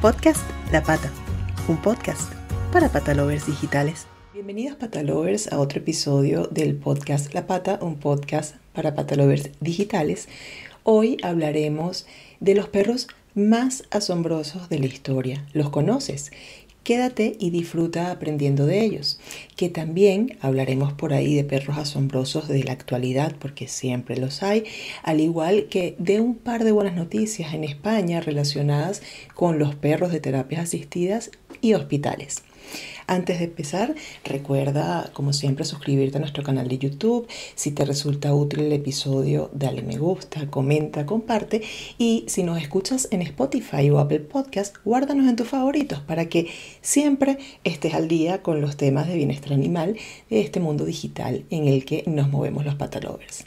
Podcast 0.00 0.48
La 0.70 0.80
Pata, 0.84 1.10
un 1.66 1.76
podcast 1.82 2.32
para 2.72 2.88
patalovers 2.88 3.48
digitales. 3.48 4.06
Bienvenidos 4.32 4.76
patalovers 4.76 5.52
a 5.52 5.58
otro 5.58 5.80
episodio 5.80 6.46
del 6.46 6.76
podcast 6.76 7.34
La 7.34 7.48
Pata, 7.48 7.80
un 7.82 7.96
podcast 7.96 8.54
para 8.74 8.94
patalovers 8.94 9.50
digitales. 9.58 10.28
Hoy 10.84 11.16
hablaremos 11.24 12.06
de 12.38 12.54
los 12.54 12.68
perros 12.68 13.08
más 13.34 13.82
asombrosos 13.90 14.68
de 14.68 14.78
la 14.78 14.86
historia. 14.86 15.44
¿Los 15.52 15.70
conoces? 15.70 16.30
Quédate 16.88 17.36
y 17.38 17.50
disfruta 17.50 18.10
aprendiendo 18.10 18.64
de 18.64 18.82
ellos, 18.82 19.20
que 19.56 19.68
también 19.68 20.38
hablaremos 20.40 20.94
por 20.94 21.12
ahí 21.12 21.34
de 21.34 21.44
perros 21.44 21.76
asombrosos 21.76 22.48
de 22.48 22.64
la 22.64 22.72
actualidad, 22.72 23.36
porque 23.38 23.68
siempre 23.68 24.16
los 24.16 24.42
hay, 24.42 24.64
al 25.02 25.20
igual 25.20 25.66
que 25.68 25.96
de 25.98 26.18
un 26.18 26.34
par 26.34 26.64
de 26.64 26.72
buenas 26.72 26.96
noticias 26.96 27.52
en 27.52 27.64
España 27.64 28.22
relacionadas 28.22 29.02
con 29.34 29.58
los 29.58 29.74
perros 29.74 30.12
de 30.12 30.20
terapias 30.20 30.62
asistidas 30.62 31.30
y 31.60 31.74
hospitales. 31.74 32.42
Antes 33.06 33.38
de 33.38 33.46
empezar, 33.46 33.94
recuerda, 34.24 35.10
como 35.14 35.32
siempre, 35.32 35.64
suscribirte 35.64 36.18
a 36.18 36.20
nuestro 36.20 36.42
canal 36.42 36.68
de 36.68 36.78
YouTube. 36.78 37.26
Si 37.54 37.70
te 37.70 37.84
resulta 37.84 38.34
útil 38.34 38.60
el 38.60 38.72
episodio, 38.72 39.50
dale 39.54 39.82
me 39.82 39.96
gusta, 39.96 40.46
comenta, 40.50 41.06
comparte. 41.06 41.62
Y 41.96 42.24
si 42.28 42.42
nos 42.42 42.60
escuchas 42.60 43.08
en 43.10 43.22
Spotify 43.22 43.88
o 43.90 43.98
Apple 43.98 44.20
Podcast, 44.20 44.76
guárdanos 44.84 45.26
en 45.26 45.36
tus 45.36 45.48
favoritos 45.48 46.00
para 46.00 46.28
que 46.28 46.48
siempre 46.82 47.38
estés 47.64 47.94
al 47.94 48.08
día 48.08 48.42
con 48.42 48.60
los 48.60 48.76
temas 48.76 49.06
de 49.08 49.16
bienestar 49.16 49.52
animal 49.52 49.96
de 50.28 50.40
este 50.40 50.60
mundo 50.60 50.84
digital 50.84 51.44
en 51.50 51.66
el 51.66 51.84
que 51.84 52.04
nos 52.06 52.28
movemos 52.28 52.64
los 52.64 52.74
patalovers. 52.74 53.46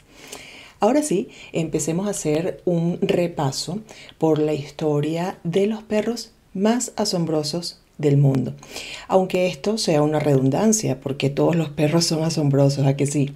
Ahora 0.80 1.02
sí, 1.02 1.28
empecemos 1.52 2.08
a 2.08 2.10
hacer 2.10 2.60
un 2.64 2.98
repaso 3.00 3.78
por 4.18 4.40
la 4.40 4.54
historia 4.54 5.38
de 5.44 5.68
los 5.68 5.84
perros 5.84 6.32
más 6.54 6.92
asombrosos 6.96 7.81
del 8.02 8.18
mundo. 8.18 8.52
Aunque 9.08 9.46
esto 9.46 9.78
sea 9.78 10.02
una 10.02 10.20
redundancia, 10.20 11.00
porque 11.00 11.30
todos 11.30 11.56
los 11.56 11.70
perros 11.70 12.04
son 12.04 12.22
asombrosos, 12.22 12.84
¿a 12.86 12.96
que 12.96 13.06
sí? 13.06 13.30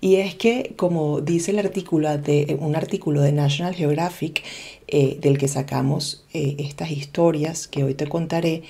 Y 0.00 0.16
es 0.16 0.36
que, 0.36 0.74
como 0.76 1.20
dice 1.20 1.50
el 1.50 1.58
artículo 1.58 2.16
de, 2.18 2.56
un 2.60 2.76
artículo 2.76 3.20
de 3.20 3.32
National 3.32 3.74
Geographic, 3.74 4.42
eh, 4.86 5.18
del 5.20 5.38
que 5.38 5.48
sacamos 5.48 6.24
eh, 6.32 6.56
estas 6.58 6.90
historias 6.90 7.66
que 7.66 7.82
hoy 7.82 7.94
te 7.94 8.06
contaré, 8.06 8.62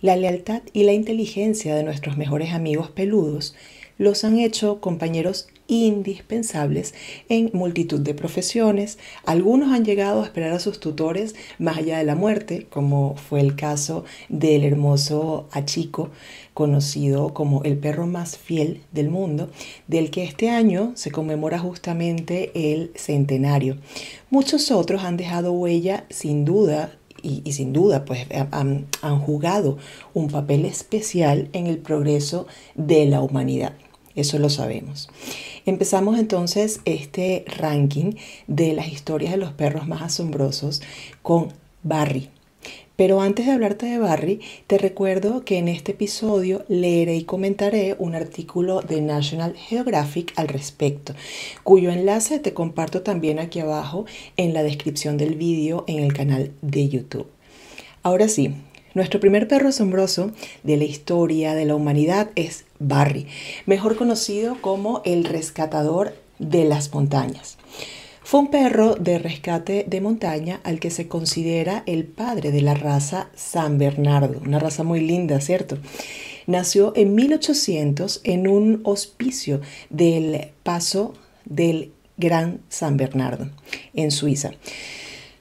la 0.00 0.16
lealtad 0.16 0.62
y 0.72 0.84
la 0.84 0.92
inteligencia 0.92 1.74
de 1.74 1.82
nuestros 1.82 2.16
mejores 2.16 2.52
amigos 2.52 2.90
peludos 2.90 3.54
los 3.98 4.24
han 4.24 4.38
hecho 4.38 4.80
compañeros 4.80 5.48
indispensables 5.68 6.94
en 7.28 7.50
multitud 7.52 8.00
de 8.00 8.14
profesiones. 8.14 8.98
Algunos 9.24 9.72
han 9.72 9.84
llegado 9.84 10.22
a 10.22 10.24
esperar 10.24 10.52
a 10.52 10.60
sus 10.60 10.80
tutores 10.80 11.34
más 11.58 11.78
allá 11.78 11.98
de 11.98 12.04
la 12.04 12.14
muerte, 12.14 12.66
como 12.70 13.16
fue 13.16 13.40
el 13.40 13.56
caso 13.56 14.04
del 14.28 14.64
hermoso 14.64 15.48
Achico, 15.52 16.10
conocido 16.54 17.34
como 17.34 17.62
el 17.64 17.76
perro 17.76 18.06
más 18.06 18.38
fiel 18.38 18.82
del 18.92 19.10
mundo, 19.10 19.50
del 19.86 20.10
que 20.10 20.24
este 20.24 20.50
año 20.50 20.92
se 20.94 21.10
conmemora 21.10 21.58
justamente 21.58 22.50
el 22.54 22.92
centenario. 22.94 23.76
Muchos 24.30 24.70
otros 24.70 25.02
han 25.02 25.16
dejado 25.16 25.52
huella 25.52 26.06
sin 26.10 26.44
duda 26.44 26.96
y, 27.22 27.52
sin 27.52 27.72
duda 27.72 28.04
pues 28.04 28.26
han, 28.52 28.86
han 29.02 29.20
jugado 29.20 29.78
un 30.14 30.28
papel 30.28 30.64
especial 30.64 31.48
en 31.52 31.66
el 31.66 31.78
progreso 31.78 32.46
de 32.74 33.06
la 33.06 33.20
humanidad. 33.20 33.72
Eso 34.16 34.38
lo 34.38 34.48
sabemos. 34.48 35.08
Empezamos 35.66 36.18
entonces 36.18 36.80
este 36.84 37.44
ranking 37.46 38.14
de 38.46 38.72
las 38.72 38.88
historias 38.88 39.32
de 39.32 39.38
los 39.38 39.52
perros 39.52 39.86
más 39.86 40.02
asombrosos 40.02 40.82
con 41.22 41.52
Barry. 41.82 42.30
Pero 42.96 43.20
antes 43.20 43.44
de 43.44 43.52
hablarte 43.52 43.84
de 43.84 43.98
Barry, 43.98 44.40
te 44.66 44.78
recuerdo 44.78 45.44
que 45.44 45.58
en 45.58 45.68
este 45.68 45.92
episodio 45.92 46.64
leeré 46.68 47.16
y 47.16 47.24
comentaré 47.24 47.94
un 47.98 48.14
artículo 48.14 48.80
de 48.80 49.02
National 49.02 49.54
Geographic 49.54 50.32
al 50.36 50.48
respecto, 50.48 51.14
cuyo 51.62 51.90
enlace 51.90 52.38
te 52.38 52.54
comparto 52.54 53.02
también 53.02 53.38
aquí 53.38 53.60
abajo 53.60 54.06
en 54.38 54.54
la 54.54 54.62
descripción 54.62 55.18
del 55.18 55.34
vídeo 55.34 55.84
en 55.86 56.02
el 56.02 56.14
canal 56.14 56.52
de 56.62 56.88
YouTube. 56.88 57.26
Ahora 58.02 58.28
sí, 58.28 58.54
nuestro 58.96 59.20
primer 59.20 59.46
perro 59.46 59.68
asombroso 59.68 60.32
de 60.62 60.78
la 60.78 60.84
historia 60.84 61.54
de 61.54 61.66
la 61.66 61.74
humanidad 61.74 62.30
es 62.34 62.64
Barry, 62.78 63.26
mejor 63.66 63.96
conocido 63.96 64.56
como 64.62 65.02
el 65.04 65.24
rescatador 65.24 66.14
de 66.38 66.64
las 66.64 66.94
montañas. 66.94 67.58
Fue 68.22 68.40
un 68.40 68.50
perro 68.50 68.94
de 68.94 69.18
rescate 69.18 69.84
de 69.86 70.00
montaña 70.00 70.60
al 70.64 70.80
que 70.80 70.90
se 70.90 71.08
considera 71.08 71.82
el 71.84 72.04
padre 72.04 72.50
de 72.52 72.62
la 72.62 72.72
raza 72.72 73.28
San 73.36 73.76
Bernardo, 73.76 74.40
una 74.42 74.58
raza 74.58 74.82
muy 74.82 75.00
linda, 75.00 75.42
¿cierto? 75.42 75.76
Nació 76.46 76.94
en 76.96 77.14
1800 77.14 78.22
en 78.24 78.48
un 78.48 78.80
hospicio 78.84 79.60
del 79.90 80.52
Paso 80.62 81.12
del 81.44 81.92
Gran 82.16 82.60
San 82.70 82.96
Bernardo, 82.96 83.50
en 83.92 84.10
Suiza 84.10 84.52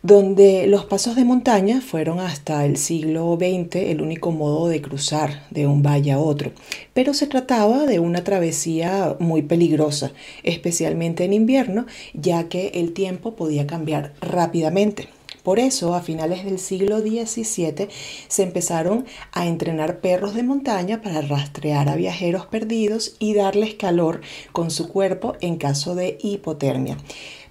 donde 0.05 0.67
los 0.67 0.85
pasos 0.85 1.15
de 1.15 1.25
montaña 1.25 1.81
fueron 1.81 2.19
hasta 2.19 2.63
el 2.63 2.77
siglo 2.77 3.39
XX 3.39 3.77
el 3.77 4.01
único 4.01 4.31
modo 4.31 4.67
de 4.67 4.79
cruzar 4.79 5.47
de 5.49 5.65
un 5.65 5.81
valle 5.81 6.11
a 6.11 6.19
otro, 6.19 6.51
pero 6.93 7.15
se 7.15 7.25
trataba 7.25 7.87
de 7.87 7.97
una 7.97 8.23
travesía 8.23 9.15
muy 9.17 9.41
peligrosa, 9.41 10.11
especialmente 10.43 11.23
en 11.23 11.33
invierno, 11.33 11.87
ya 12.13 12.49
que 12.49 12.67
el 12.75 12.93
tiempo 12.93 13.35
podía 13.35 13.65
cambiar 13.65 14.13
rápidamente. 14.21 15.14
Por 15.45 15.59
eso, 15.59 15.93
a 15.93 16.01
finales 16.01 16.43
del 16.43 16.57
siglo 16.57 17.01
XVII 17.01 17.87
se 18.27 18.41
empezaron 18.41 19.05
a 19.31 19.45
entrenar 19.45 19.99
perros 19.99 20.33
de 20.33 20.41
montaña 20.41 21.03
para 21.03 21.21
rastrear 21.21 21.87
a 21.87 21.95
viajeros 21.95 22.47
perdidos 22.47 23.15
y 23.19 23.35
darles 23.35 23.75
calor 23.75 24.21
con 24.51 24.71
su 24.71 24.89
cuerpo 24.89 25.35
en 25.41 25.57
caso 25.57 25.93
de 25.93 26.17
hipotermia. 26.19 26.97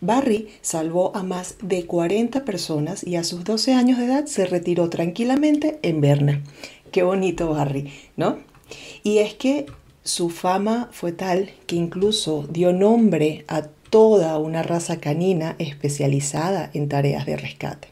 Barry 0.01 0.49
salvó 0.61 1.15
a 1.15 1.23
más 1.23 1.55
de 1.63 1.87
40 1.87 2.45
personas 2.45 3.07
y 3.07 3.15
a 3.15 3.23
sus 3.23 3.45
12 3.45 3.75
años 3.75 3.99
de 3.99 4.07
edad 4.07 4.27
se 4.27 4.45
retiró 4.45 4.91
tranquilamente 4.91 5.79
en 5.83 6.01
Berna. 6.01 6.43
Qué 6.91 7.05
bonito 7.05 7.51
Barry, 7.51 7.93
¿no? 8.17 8.39
Y 9.05 9.19
es 9.19 9.35
que 9.35 9.67
su 10.03 10.31
fama 10.31 10.89
fue 10.91 11.13
tal 11.13 11.53
que 11.69 11.77
incluso 11.77 12.47
dio 12.51 12.73
nombre 12.73 13.45
a 13.47 13.69
toda 13.95 14.39
una 14.39 14.65
raza 14.65 14.97
canina 14.99 15.55
especializada 15.61 16.69
en 16.75 16.89
tareas 16.89 17.27
de 17.27 17.37
rescate. 17.37 17.87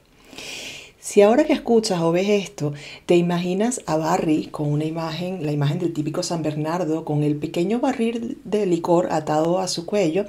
Si 0.98 1.22
ahora 1.22 1.44
que 1.44 1.52
escuchas 1.52 2.00
o 2.00 2.10
ves 2.10 2.28
esto, 2.28 2.72
te 3.06 3.14
imaginas 3.14 3.82
a 3.86 3.96
Barry 3.96 4.46
con 4.46 4.72
una 4.72 4.84
imagen, 4.84 5.46
la 5.46 5.52
imagen 5.52 5.78
del 5.78 5.92
típico 5.92 6.24
San 6.24 6.42
Bernardo, 6.42 7.04
con 7.04 7.22
el 7.22 7.36
pequeño 7.36 7.78
barril 7.78 8.38
de 8.42 8.66
licor 8.66 9.12
atado 9.12 9.60
a 9.60 9.68
su 9.68 9.86
cuello, 9.86 10.26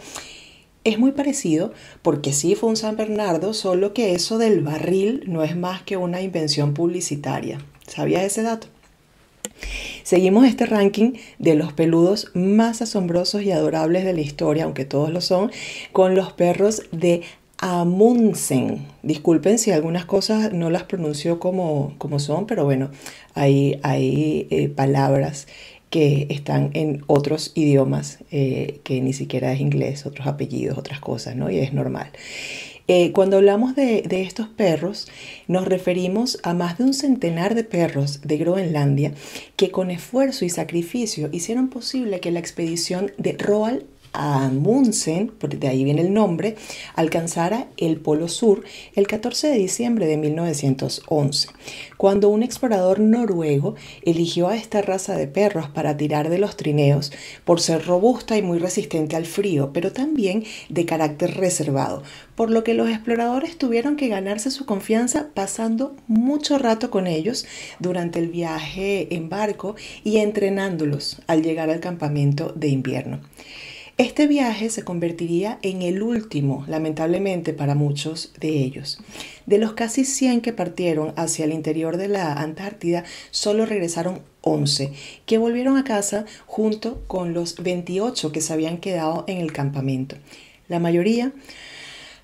es 0.83 1.00
muy 1.00 1.12
parecido 1.12 1.73
porque 2.03 2.33
sí 2.33 2.53
fue 2.53 2.69
un 2.69 2.78
San 2.78 2.95
Bernardo, 2.95 3.56
solo 3.56 3.95
que 3.95 4.13
eso 4.13 4.38
del 4.38 4.62
barril 4.62 5.23
no 5.25 5.41
es 5.41 5.57
más 5.57 5.81
que 5.81 5.97
una 5.97 6.22
invención 6.22 6.75
publicitaria. 6.75 7.57
¿Sabías 7.88 8.22
ese 8.22 8.44
dato? 8.44 8.67
Seguimos 10.03 10.46
este 10.46 10.66
ranking 10.66 11.14
de 11.40 11.56
los 11.56 11.74
peludos 11.74 12.31
más 12.34 12.81
asombrosos 12.81 13.44
y 13.44 13.52
adorables 13.52 14.03
de 14.03 14.14
la 14.14 14.22
historia, 14.22 14.66
aunque 14.66 14.86
todos 14.86 15.12
lo 15.12 15.22
son, 15.22 15.52
con 15.91 16.16
los 16.16 16.34
perros 16.34 16.84
de 16.91 17.22
Amundsen. 17.59 18.86
Disculpen 19.03 19.58
si 19.58 19.72
algunas 19.72 20.06
cosas 20.06 20.52
no 20.52 20.69
las 20.69 20.84
pronuncio 20.84 21.40
como, 21.40 21.94
como 21.97 22.19
son, 22.19 22.46
pero 22.46 22.66
bueno, 22.66 22.92
hay, 23.34 23.80
hay 23.84 24.47
eh, 24.50 24.68
palabras 24.68 25.47
que 25.90 26.25
están 26.31 26.72
en 26.74 27.03
otros 27.06 27.52
idiomas 27.53 28.18
eh, 28.31 28.80
que 28.84 29.00
ni 29.00 29.13
siquiera 29.13 29.53
es 29.53 29.62
inglés, 29.62 30.08
otros 30.08 30.25
apellidos, 30.25 30.78
otras 30.78 31.00
cosas, 31.00 31.36
¿no? 31.36 31.52
Y 31.52 31.59
es 31.59 31.72
normal. 31.72 32.09
Eh, 32.88 33.13
cuando 33.13 33.38
hablamos 33.38 33.75
de, 33.75 34.03
estos 34.09 34.47
perros, 34.47 35.07
nos 35.47 35.66
referimos 35.66 36.39
a 36.44 36.53
más 36.53 36.77
de 36.77 36.83
un 36.83 36.94
centenar 36.94 37.56
de 37.56 37.63
perros 37.63 38.21
de 38.24 38.38
Groenlandia 38.38 39.13
que 39.56 39.71
con 39.71 39.89
esfuerzo 39.89 40.44
y 40.44 40.50
sacrificio 40.50 41.30
hicieron 41.31 41.69
posible 41.69 42.19
que 42.19 42.31
la 42.31 42.39
expedición 42.39 43.13
de 43.18 43.38
Roald 43.38 43.85
Amundsen, 44.13 45.31
de 45.39 45.68
ahí 45.68 45.83
viene 45.83 46.01
el 46.01 46.13
nombre, 46.13 46.56
alcanzara 46.95 47.68
el 47.77 47.98
Polo 47.98 48.27
Sur 48.27 48.63
el 48.95 49.07
14 49.07 49.48
de 49.48 49.57
diciembre 49.57 50.06
de 50.06 50.18
1911, 50.18 51.50
cuando 51.98 52.30
un 52.30 52.44
explorador 52.44 53.00
noruego 53.00 53.75
eligió 54.04 54.48
a 54.48 54.56
esta 54.56 54.81
raza 54.81 55.15
de 55.15 55.27
perros 55.27 55.68
para 55.69 55.98
tirar 55.98 56.30
de 56.30 56.38
los 56.38 56.56
trineos 56.56 57.12
por 57.44 57.60
ser 57.60 57.86
robusta 57.86 58.38
y 58.38 58.42
muy 58.44 58.60
resistente 58.60 59.15
al 59.15 59.25
frío, 59.25 59.71
pero 59.74 59.92
también 59.92 60.44
de 60.69 60.86
carácter 60.86 61.36
reservado, 61.36 62.04
por 62.36 62.51
lo 62.51 62.63
que 62.63 62.75
los 62.75 62.89
exploradores 62.89 63.57
tuvieron 63.57 63.95
que 63.95 64.07
ganarse 64.07 64.51
su 64.51 64.65
confianza 64.65 65.30
pasando 65.33 65.95
mucho 66.07 66.57
rato 66.60 66.92
con 66.92 67.07
ellos 67.07 67.45
durante 67.80 68.19
el 68.19 68.30
viaje 68.30 69.13
en 69.15 69.30
barco 69.30 69.75
y 70.04 70.18
entrenándolos 70.18 71.21
al 71.27 71.42
llegar 71.42 71.69
al 71.69 71.80
campamento 71.80 72.54
de 72.56 72.68
invierno. 72.68 73.19
Este 74.00 74.25
viaje 74.25 74.72
se 74.72 74.84
convertiría 74.84 75.60
en 75.62 75.84
el 75.84 76.01
último, 76.01 76.66
lamentablemente 76.68 77.54
para 77.54 77.75
muchos 77.75 78.34
de 78.40 78.50
ellos. 78.50 78.98
De 79.45 79.60
los 79.60 79.74
casi 79.74 80.04
100 80.04 80.42
que 80.42 80.51
partieron 80.51 81.13
hacia 81.16 81.45
el 81.45 81.54
interior 81.54 81.98
de 81.98 82.07
la 82.07 82.34
Antártida, 82.34 83.04
solo 83.30 83.68
regresaron 83.68 84.22
11, 84.42 84.94
que 85.28 85.38
volvieron 85.38 85.78
a 85.78 85.84
casa 85.84 86.25
junto 86.48 87.04
con 87.06 87.36
los 87.36 87.62
28 87.62 88.31
que 88.31 88.42
se 88.42 88.54
habían 88.54 88.80
quedado 88.80 89.25
en 89.28 89.38
el 89.38 89.54
campamento. 89.54 90.16
La 90.68 90.80
mayoría 90.80 91.31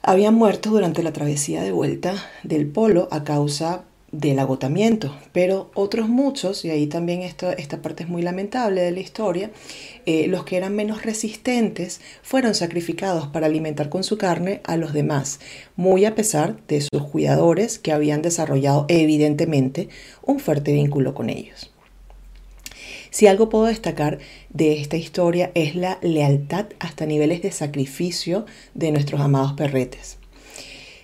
habían 0.02 0.34
muerto 0.34 0.72
durante 0.72 1.04
la 1.04 1.14
travesía 1.14 1.62
de 1.62 1.72
vuelta 1.72 2.16
del 2.42 2.66
polo 2.66 3.08
a 3.12 3.24
causa 3.24 3.84
del 4.12 4.40
agotamiento, 4.40 5.16
pero 5.32 5.72
otros 5.74 6.10
muchos, 6.10 6.66
y 6.66 6.70
ahí 6.70 6.88
también 6.88 7.22
esta 7.22 7.82
parte 7.82 8.04
es 8.04 8.10
muy 8.10 8.22
lamentable 8.22 8.82
de 8.82 8.92
la 8.92 9.00
historia, 9.00 9.52
eh, 10.06 10.28
los 10.28 10.44
que 10.46 10.58
eran 10.58 10.76
menos 10.76 11.04
resistentes 11.04 12.02
fueron 12.22 12.56
sacrificados 12.56 13.28
para 13.28 13.46
alimentar 13.46 13.90
con 13.90 14.04
su 14.04 14.18
carne 14.18 14.62
a 14.64 14.78
los 14.78 14.94
demás, 14.94 15.40
muy 15.76 16.06
a 16.06 16.16
pesar 16.16 16.58
de 16.68 16.82
sus 16.82 17.04
cuidadores 17.04 17.80
que 17.80 17.92
habían 17.92 18.22
desarrollado 18.22 18.86
evidentemente 18.88 19.90
un 20.24 20.40
fuerte 20.40 20.74
vínculo 20.74 21.14
con 21.14 21.30
ellos. 21.30 21.72
Si 23.12 23.26
algo 23.26 23.50
puedo 23.50 23.66
destacar 23.66 24.20
de 24.50 24.80
esta 24.80 24.96
historia 24.96 25.52
es 25.56 25.76
la 25.76 25.98
lealtad 26.02 26.68
hasta 26.80 27.08
niveles 27.08 27.42
de 27.42 27.52
sacrificio 27.52 28.46
de 28.76 28.92
nuestros 28.92 29.20
amados 29.20 29.54
perretes. 29.54 30.19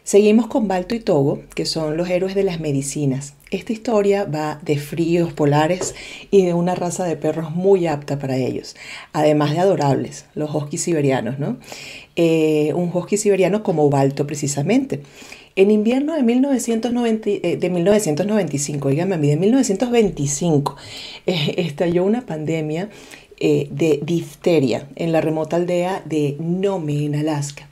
Seguimos 0.05 0.45
con 0.45 0.67
Balto 0.67 0.93
y 0.93 0.99
Togo, 0.99 1.41
que 1.55 1.65
son 1.65 1.97
los 1.97 2.07
héroes 2.11 2.35
de 2.35 2.43
las 2.43 2.59
medicinas. 2.59 3.33
Esta 3.49 3.73
historia 3.73 4.25
va 4.25 4.59
de 4.61 4.77
fríos 4.77 5.33
polares 5.33 5.95
y 6.29 6.45
de 6.45 6.53
una 6.53 6.75
raza 6.75 7.05
de 7.05 7.17
perros 7.17 7.55
muy 7.55 7.87
apta 7.87 8.19
para 8.19 8.37
ellos, 8.37 8.75
además 9.13 9.53
de 9.53 9.61
adorables, 9.61 10.27
los 10.35 10.53
huskies 10.53 10.83
siberianos, 10.83 11.39
¿no? 11.39 11.57
Eh, 12.15 12.71
un 12.75 12.91
husky 12.93 13.17
siberiano 13.17 13.63
como 13.63 13.89
Balto 13.89 14.27
precisamente. 14.27 15.01
En 15.55 15.71
invierno 15.71 16.13
de, 16.13 16.21
1990, 16.21 17.27
eh, 17.27 17.57
de 17.59 17.69
1995, 17.71 18.89
dígame 18.89 19.15
a 19.15 19.17
mí, 19.17 19.29
de 19.29 19.37
1925, 19.37 20.75
eh, 21.25 21.55
estalló 21.57 22.03
una 22.03 22.27
pandemia 22.27 22.91
de 23.39 23.99
difteria 24.03 24.87
en 24.95 25.11
la 25.11 25.19
remota 25.19 25.55
aldea 25.55 26.03
de 26.05 26.37
Nome, 26.39 27.05
en 27.05 27.15
Alaska 27.15 27.69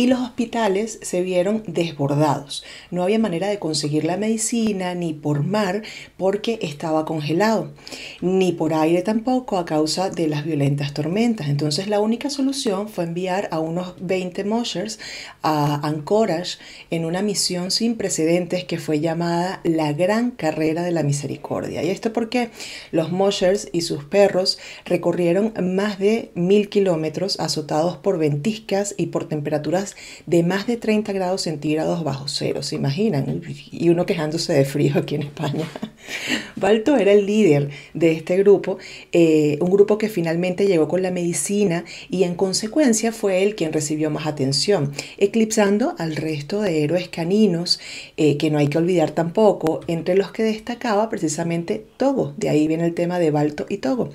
y 0.00 0.06
los 0.06 0.20
hospitales 0.20 0.98
se 1.02 1.20
vieron 1.20 1.62
desbordados. 1.66 2.64
No 2.90 3.02
había 3.02 3.18
manera 3.18 3.48
de 3.48 3.58
conseguir 3.58 4.04
la 4.06 4.16
medicina 4.16 4.94
ni 4.94 5.12
por 5.12 5.44
mar 5.44 5.82
porque 6.16 6.58
estaba 6.62 7.04
congelado, 7.04 7.74
ni 8.22 8.52
por 8.52 8.72
aire 8.72 9.02
tampoco 9.02 9.58
a 9.58 9.66
causa 9.66 10.08
de 10.08 10.26
las 10.26 10.46
violentas 10.46 10.94
tormentas. 10.94 11.48
Entonces 11.48 11.86
la 11.86 12.00
única 12.00 12.30
solución 12.30 12.88
fue 12.88 13.04
enviar 13.04 13.48
a 13.50 13.58
unos 13.58 13.94
20 14.00 14.42
Moshers 14.44 14.98
a 15.42 15.86
Anchorage 15.86 16.56
en 16.88 17.04
una 17.04 17.20
misión 17.20 17.70
sin 17.70 17.96
precedentes 17.96 18.64
que 18.64 18.78
fue 18.78 19.00
llamada 19.00 19.60
la 19.64 19.92
Gran 19.92 20.30
Carrera 20.30 20.82
de 20.82 20.92
la 20.92 21.02
Misericordia. 21.02 21.82
¿Y 21.82 21.90
esto 21.90 22.14
porque 22.14 22.48
los 22.90 23.12
Moshers 23.12 23.68
y 23.70 23.82
sus 23.82 24.04
perros 24.04 24.58
recorrieron 24.86 25.52
más 25.60 25.98
de 25.98 26.30
mil 26.34 26.70
kilómetros 26.70 27.38
azotados 27.38 27.98
por 27.98 28.16
ventiscas 28.16 28.94
y 28.96 29.08
por 29.08 29.28
temperaturas 29.28 29.89
de 30.26 30.42
más 30.42 30.66
de 30.66 30.76
30 30.76 31.12
grados 31.12 31.42
centígrados 31.42 32.04
bajo 32.04 32.28
cero, 32.28 32.62
¿se 32.62 32.76
imaginan? 32.76 33.42
Y 33.70 33.88
uno 33.88 34.06
quejándose 34.06 34.52
de 34.52 34.64
frío 34.64 34.98
aquí 34.98 35.14
en 35.16 35.22
España. 35.22 35.68
Balto 36.56 36.96
era 36.96 37.12
el 37.12 37.26
líder 37.26 37.70
de 37.94 38.12
este 38.12 38.36
grupo, 38.38 38.78
eh, 39.12 39.58
un 39.60 39.70
grupo 39.70 39.98
que 39.98 40.08
finalmente 40.08 40.66
llegó 40.66 40.88
con 40.88 41.02
la 41.02 41.10
medicina 41.10 41.84
y 42.08 42.24
en 42.24 42.34
consecuencia 42.34 43.12
fue 43.12 43.42
él 43.42 43.54
quien 43.54 43.72
recibió 43.72 44.10
más 44.10 44.26
atención, 44.26 44.92
eclipsando 45.18 45.94
al 45.98 46.16
resto 46.16 46.60
de 46.60 46.84
héroes 46.84 47.08
caninos, 47.08 47.80
eh, 48.16 48.36
que 48.36 48.50
no 48.50 48.58
hay 48.58 48.68
que 48.68 48.78
olvidar 48.78 49.12
tampoco, 49.12 49.80
entre 49.86 50.16
los 50.16 50.32
que 50.32 50.42
destacaba 50.42 51.08
precisamente 51.08 51.84
Togo, 51.96 52.34
de 52.36 52.48
ahí 52.48 52.66
viene 52.68 52.84
el 52.84 52.94
tema 52.94 53.18
de 53.18 53.30
Balto 53.30 53.66
y 53.68 53.78
Togo, 53.78 54.10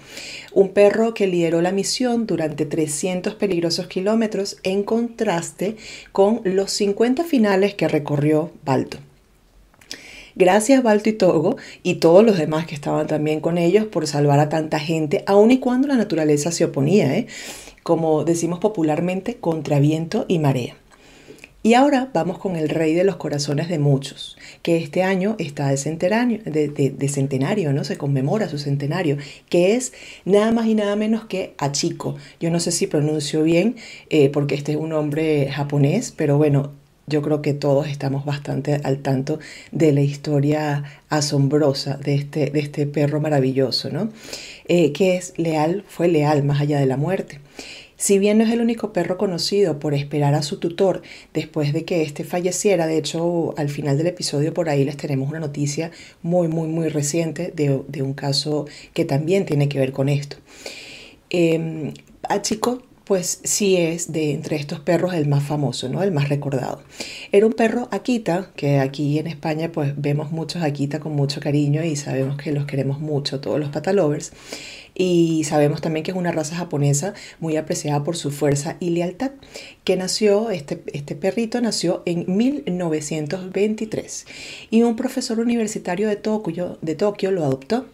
un 0.54 0.70
perro 0.70 1.14
que 1.14 1.28
lideró 1.28 1.62
la 1.62 1.72
misión 1.72 2.28
durante 2.28 2.66
300 2.66 3.36
peligrosos 3.36 3.88
kilómetros 3.88 4.58
en 4.64 4.84
contraste 4.84 5.65
con 6.12 6.42
los 6.44 6.72
50 6.72 7.24
finales 7.24 7.74
que 7.76 7.88
recorrió 7.88 8.52
Balto. 8.64 8.98
Gracias 10.38 10.84
Balto 10.84 11.10
y 11.10 11.14
Togo 11.14 11.56
y 11.82 11.96
todos 11.96 12.26
los 12.26 12.38
demás 12.38 12.66
que 12.66 12.76
estaban 12.76 13.08
también 13.08 13.40
con 13.40 13.58
ellos 13.58 13.86
por 13.86 14.06
salvar 14.06 14.40
a 14.40 14.50
tanta 14.50 14.80
gente, 14.80 15.24
aun 15.28 15.52
y 15.52 15.60
cuando 15.60 15.88
la 15.88 15.96
naturaleza 15.96 16.52
se 16.52 16.66
oponía, 16.66 17.16
¿eh? 17.18 17.28
como 17.84 18.26
decimos 18.26 18.60
popularmente, 18.60 19.38
contra 19.38 19.80
viento 19.80 20.26
y 20.28 20.40
marea. 20.40 20.76
Y 21.64 21.74
ahora 21.74 22.10
vamos 22.14 22.38
con 22.38 22.56
el 22.58 22.70
rey 22.70 22.94
de 22.94 23.04
los 23.04 23.16
corazones 23.16 23.70
de 23.70 23.80
muchos, 23.80 24.38
que 24.66 24.78
este 24.78 25.04
año 25.04 25.36
está 25.38 25.70
de 25.70 25.78
centenario, 25.78 26.40
de, 26.44 27.08
centenario, 27.08 27.72
¿no? 27.72 27.84
Se 27.84 28.00
conmemora 28.00 28.50
su 28.50 28.58
centenario, 28.58 29.18
que 29.48 29.76
es 29.76 29.94
nada 30.26 30.52
más 30.52 30.66
y 30.66 30.74
nada 30.74 30.96
menos 30.96 31.26
que 31.26 31.54
Achiko. 31.60 32.16
Yo 32.40 32.50
no 32.50 32.60
sé 32.60 32.72
si 32.72 32.88
pronuncio 32.88 33.44
bien, 33.44 33.76
eh, 34.10 34.32
porque 34.32 34.56
este 34.56 34.72
es 34.72 34.80
un 34.80 34.90
nombre 34.90 35.52
japonés, 35.52 36.12
pero 36.18 36.40
bueno, 36.40 36.72
yo 37.06 37.22
creo 37.22 37.44
que 37.44 37.54
todos 37.54 37.88
estamos 37.88 38.26
bastante 38.26 38.82
al 38.84 39.04
tanto 39.04 39.38
de 39.72 39.92
la 39.92 40.02
historia 40.02 40.84
asombrosa 41.10 41.98
de 41.98 42.16
este, 42.16 42.50
de 42.50 42.60
este 42.60 42.88
perro 42.88 43.22
maravilloso, 43.22 43.92
¿no? 43.92 44.10
Eh, 44.68 44.94
que 44.94 45.16
es 45.16 45.38
leal, 45.38 45.84
fue 45.88 46.08
leal 46.08 46.44
más 46.44 46.60
allá 46.60 46.80
de 46.80 46.88
la 46.88 46.98
muerte. 46.98 47.40
Si 47.98 48.20
bien 48.20 48.38
no 48.38 48.44
es 48.44 48.52
el 48.52 48.62
único 48.62 48.92
perro 48.92 49.18
conocido 49.18 49.80
por 49.80 49.94
esperar 49.94 50.34
a 50.34 50.42
su 50.42 50.60
tutor 50.60 51.02
después 51.34 51.72
de 51.74 51.86
que 51.86 52.02
éste 52.02 52.24
falleciera, 52.24 52.88
de 52.88 52.98
hecho 52.98 53.54
al 53.58 53.70
final 53.70 53.98
del 53.98 54.08
episodio 54.08 54.54
por 54.54 54.70
ahí 54.70 54.84
les 54.84 54.98
tenemos 54.98 55.30
una 55.30 55.40
noticia 55.40 55.92
muy, 56.22 56.48
muy, 56.48 56.68
muy 56.68 56.90
reciente 56.90 57.54
de, 57.56 58.02
un 58.02 58.14
caso 58.14 58.66
que 58.94 59.06
también 59.06 59.46
tiene 59.46 59.70
que 59.70 59.80
ver 59.80 59.92
con 59.92 60.10
esto. 60.10 60.38
Eh, 61.30 61.94
a 62.28 62.42
Chico 62.42 62.82
pues 63.06 63.40
sí 63.44 63.78
es 63.78 64.12
de 64.12 64.32
entre 64.32 64.58
estos 64.58 64.80
perros 64.80 65.14
el 65.14 65.28
más 65.28 65.44
famoso, 65.44 65.88
¿no? 65.90 66.04
El 66.04 66.12
más 66.12 66.28
recordado. 66.28 66.82
Era 67.32 67.46
un 67.46 67.54
perro 67.54 67.88
Akita, 67.92 68.52
que 68.56 68.80
aquí 68.80 69.20
en 69.20 69.28
España 69.28 69.72
pues 69.72 69.94
vemos 69.96 70.32
muchos 70.32 70.64
Akita 70.64 71.00
con 71.00 71.14
mucho 71.14 71.40
cariño 71.40 71.84
y 71.84 71.96
sabemos 71.96 72.36
que 72.38 72.52
los 72.52 72.66
queremos 72.66 73.00
mucho, 73.00 73.40
todos 73.40 73.60
los 73.60 73.70
patalovers. 73.70 74.34
Y 74.96 75.44
sabemos 75.44 75.82
también 75.82 76.04
que 76.04 76.12
es 76.12 76.18
una 76.18 76.32
raza 76.32 76.56
japonesa 76.56 77.14
muy 77.40 77.58
apreciada 77.58 78.04
por 78.04 78.16
su 78.16 78.32
fuerza 78.32 78.78
y 78.80 78.92
lealtad, 78.92 79.32
que 79.84 79.98
nació, 79.98 80.50
este, 80.50 80.82
este 80.94 81.16
perrito 81.16 81.60
nació 81.60 82.02
en 82.06 82.26
1923 82.28 84.26
y 84.72 84.84
un 84.84 84.96
profesor 84.96 85.40
universitario 85.40 86.08
de 86.08 86.16
Tokio, 86.16 86.78
de 86.82 86.96
Tokio 86.96 87.32
lo 87.32 87.44
adoptó. 87.44 87.86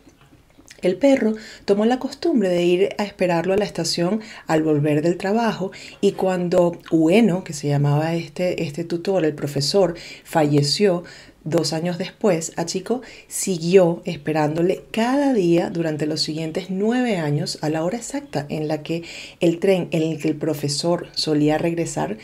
El 0.82 0.98
perro 0.98 1.34
tomó 1.66 1.86
la 1.86 2.00
costumbre 2.00 2.50
de 2.50 2.64
ir 2.64 2.90
a 2.98 3.04
esperarlo 3.04 3.54
a 3.54 3.58
la 3.58 3.66
estación 3.66 4.22
al 4.48 4.64
volver 4.64 5.04
del 5.04 5.18
trabajo 5.18 5.72
y 6.02 6.14
cuando 6.14 6.78
Ueno, 6.92 7.44
que 7.44 7.54
se 7.54 7.68
llamaba 7.68 8.16
este, 8.16 8.64
este 8.64 8.84
tutor, 8.84 9.24
el 9.24 9.36
profesor, 9.36 9.96
falleció, 10.24 11.04
Dos 11.44 11.74
años 11.74 11.98
después, 11.98 12.54
Achiko 12.56 13.02
siguió 13.28 14.04
esperándole 14.06 14.84
cada 14.92 15.34
día 15.34 15.72
durante 15.72 16.06
los 16.06 16.22
siguientes 16.22 16.68
nueve 16.70 17.18
años 17.18 17.58
a 17.62 17.70
la 17.70 17.84
hora 17.84 17.98
exacta 17.98 18.46
en 18.50 18.68
la 18.68 18.84
que 18.84 19.04
el 19.40 19.60
tren 19.60 19.88
en 19.92 20.04
el 20.04 20.20
que 20.20 20.28
el 20.28 20.36
profesor 20.36 21.08
solía 21.16 21.58
regresar 21.58 22.18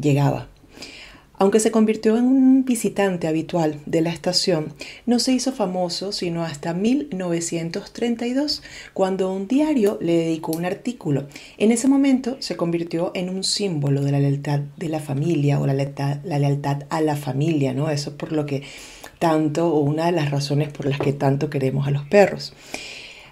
llegaba. 0.00 0.48
Aunque 1.40 1.58
se 1.58 1.70
convirtió 1.70 2.18
en 2.18 2.26
un 2.26 2.66
visitante 2.66 3.26
habitual 3.26 3.80
de 3.86 4.02
la 4.02 4.10
estación, 4.10 4.74
no 5.06 5.18
se 5.18 5.32
hizo 5.32 5.52
famoso 5.52 6.12
sino 6.12 6.44
hasta 6.44 6.74
1932, 6.74 8.62
cuando 8.92 9.32
un 9.32 9.48
diario 9.48 9.96
le 10.02 10.16
dedicó 10.16 10.52
un 10.52 10.66
artículo. 10.66 11.28
En 11.56 11.72
ese 11.72 11.88
momento 11.88 12.36
se 12.40 12.58
convirtió 12.58 13.10
en 13.14 13.30
un 13.30 13.42
símbolo 13.42 14.02
de 14.02 14.12
la 14.12 14.18
lealtad 14.18 14.60
de 14.76 14.90
la 14.90 15.00
familia 15.00 15.58
o 15.58 15.66
la 15.66 15.72
lealtad, 15.72 16.82
a 16.90 17.00
la 17.00 17.16
familia, 17.16 17.72
¿no? 17.72 17.88
Eso 17.88 18.10
es 18.10 18.16
por 18.16 18.32
lo 18.32 18.44
que 18.44 18.62
tanto, 19.18 19.72
o 19.72 19.80
una 19.80 20.04
de 20.04 20.12
las 20.12 20.30
razones 20.30 20.68
por 20.68 20.84
las 20.84 20.98
que 20.98 21.14
tanto 21.14 21.48
queremos 21.48 21.86
a 21.86 21.90
los 21.90 22.04
perros. 22.04 22.52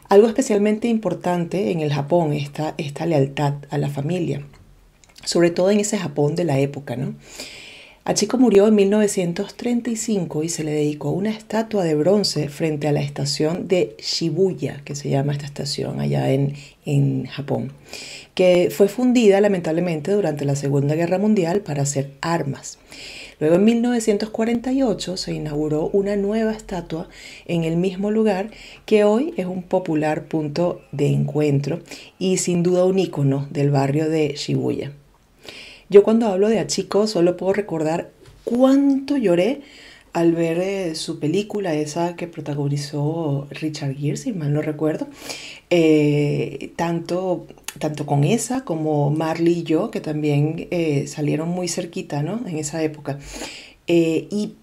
Algo 0.08 0.28
especialmente 0.28 0.88
importante 0.88 1.72
en 1.72 1.80
el 1.80 1.92
Japón 1.92 2.32
está 2.32 2.72
esta 2.78 3.04
lealtad 3.04 3.56
a 3.68 3.76
la 3.76 3.90
familia, 3.90 4.46
sobre 5.26 5.50
todo 5.50 5.70
en 5.70 5.80
ese 5.80 5.98
Japón 5.98 6.36
de 6.36 6.44
la 6.44 6.58
época, 6.58 6.96
¿no? 6.96 7.14
Achiko 8.08 8.38
murió 8.38 8.66
en 8.66 8.74
1935 8.74 10.42
y 10.42 10.48
se 10.48 10.64
le 10.64 10.72
dedicó 10.72 11.10
una 11.10 11.28
estatua 11.28 11.84
de 11.84 11.94
bronce 11.94 12.48
frente 12.48 12.88
a 12.88 12.92
la 12.92 13.02
estación 13.02 13.68
de 13.68 13.96
Shibuya, 13.98 14.80
que 14.86 14.94
se 14.94 15.10
llama 15.10 15.32
esta 15.32 15.44
estación 15.44 16.00
allá 16.00 16.32
en, 16.32 16.54
en 16.86 17.26
Japón, 17.26 17.70
que 18.34 18.70
fue 18.74 18.88
fundida 18.88 19.42
lamentablemente 19.42 20.10
durante 20.10 20.46
la 20.46 20.56
Segunda 20.56 20.94
Guerra 20.94 21.18
Mundial 21.18 21.60
para 21.60 21.82
hacer 21.82 22.12
armas. 22.22 22.78
Luego 23.40 23.56
en 23.56 23.64
1948 23.64 25.18
se 25.18 25.34
inauguró 25.34 25.90
una 25.92 26.16
nueva 26.16 26.52
estatua 26.52 27.10
en 27.44 27.64
el 27.64 27.76
mismo 27.76 28.10
lugar 28.10 28.52
que 28.86 29.04
hoy 29.04 29.34
es 29.36 29.44
un 29.44 29.62
popular 29.62 30.24
punto 30.28 30.80
de 30.92 31.08
encuentro 31.08 31.80
y 32.18 32.38
sin 32.38 32.62
duda 32.62 32.86
un 32.86 32.98
icono 32.98 33.46
del 33.50 33.70
barrio 33.70 34.08
de 34.08 34.28
Shibuya. 34.34 34.94
Yo 35.90 36.02
cuando 36.02 36.26
hablo 36.26 36.48
de 36.48 36.58
Achiko 36.58 37.06
solo 37.06 37.36
puedo 37.38 37.54
recordar 37.54 38.10
cuánto 38.44 39.16
lloré 39.16 39.62
al 40.12 40.32
ver 40.32 40.58
eh, 40.58 40.94
su 40.94 41.18
película, 41.18 41.74
esa 41.74 42.14
que 42.16 42.26
protagonizó 42.26 43.46
Richard 43.50 43.96
Gere, 43.96 44.16
si 44.16 44.32
mal 44.32 44.52
no 44.52 44.60
recuerdo, 44.60 45.06
eh, 45.70 46.72
tanto, 46.76 47.46
tanto 47.78 48.04
con 48.04 48.24
esa 48.24 48.64
como 48.64 49.10
Marley 49.10 49.60
y 49.60 49.62
yo, 49.62 49.90
que 49.90 50.00
también 50.00 50.68
eh, 50.70 51.06
salieron 51.06 51.48
muy 51.48 51.68
cerquita 51.68 52.22
¿no? 52.22 52.46
en 52.46 52.58
esa 52.58 52.82
época. 52.82 53.18
y 53.86 54.54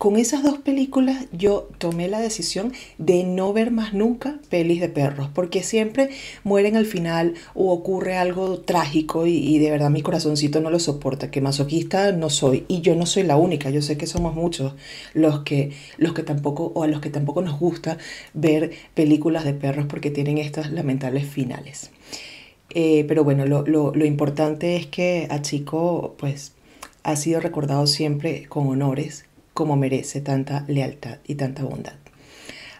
con 0.00 0.16
esas 0.16 0.42
dos 0.42 0.56
películas 0.56 1.26
yo 1.30 1.68
tomé 1.76 2.08
la 2.08 2.20
decisión 2.20 2.72
de 2.96 3.22
no 3.22 3.52
ver 3.52 3.70
más 3.70 3.92
nunca 3.92 4.38
pelis 4.48 4.80
de 4.80 4.88
perros, 4.88 5.28
porque 5.34 5.62
siempre 5.62 6.08
mueren 6.42 6.74
al 6.74 6.86
final 6.86 7.34
o 7.52 7.70
ocurre 7.70 8.16
algo 8.16 8.60
trágico 8.60 9.26
y, 9.26 9.58
de 9.58 9.70
verdad 9.70 9.90
mi 9.90 10.00
corazoncito 10.00 10.62
no 10.62 10.70
lo 10.70 10.78
soporta, 10.78 11.30
que 11.30 11.42
masoquista 11.42 12.12
no 12.12 12.30
soy 12.30 12.64
y 12.66 12.80
yo 12.80 12.96
no 12.96 13.04
soy 13.04 13.24
la 13.24 13.36
única, 13.36 13.68
yo 13.68 13.82
sé 13.82 13.98
que 13.98 14.06
somos 14.06 14.34
muchos 14.34 14.72
los 15.12 15.40
que, 15.40 15.72
los 15.98 16.14
que 16.14 16.22
tampoco 16.22 16.72
o 16.74 16.82
a 16.82 16.86
los 16.86 17.02
que 17.02 17.10
tampoco 17.10 17.42
nos 17.42 17.60
gusta 17.60 17.98
ver 18.32 18.70
películas 18.94 19.44
de 19.44 19.52
perros 19.52 19.84
porque 19.84 20.10
tienen 20.10 20.38
estas 20.38 20.72
lamentables 20.72 21.28
finales. 21.28 21.90
Eh, 22.70 23.04
pero 23.06 23.22
bueno, 23.22 23.44
lo, 23.44 23.66
lo, 23.66 23.94
lo 23.94 24.06
importante 24.06 24.76
es 24.76 24.86
que 24.86 25.26
a 25.28 25.42
Chico 25.42 26.14
pues 26.18 26.54
ha 27.02 27.16
sido 27.16 27.40
recordado 27.40 27.86
siempre 27.86 28.46
con 28.48 28.66
honores 28.66 29.26
como 29.54 29.76
merece 29.76 30.20
tanta 30.20 30.64
lealtad 30.68 31.18
y 31.26 31.34
tanta 31.34 31.64
bondad. 31.64 31.94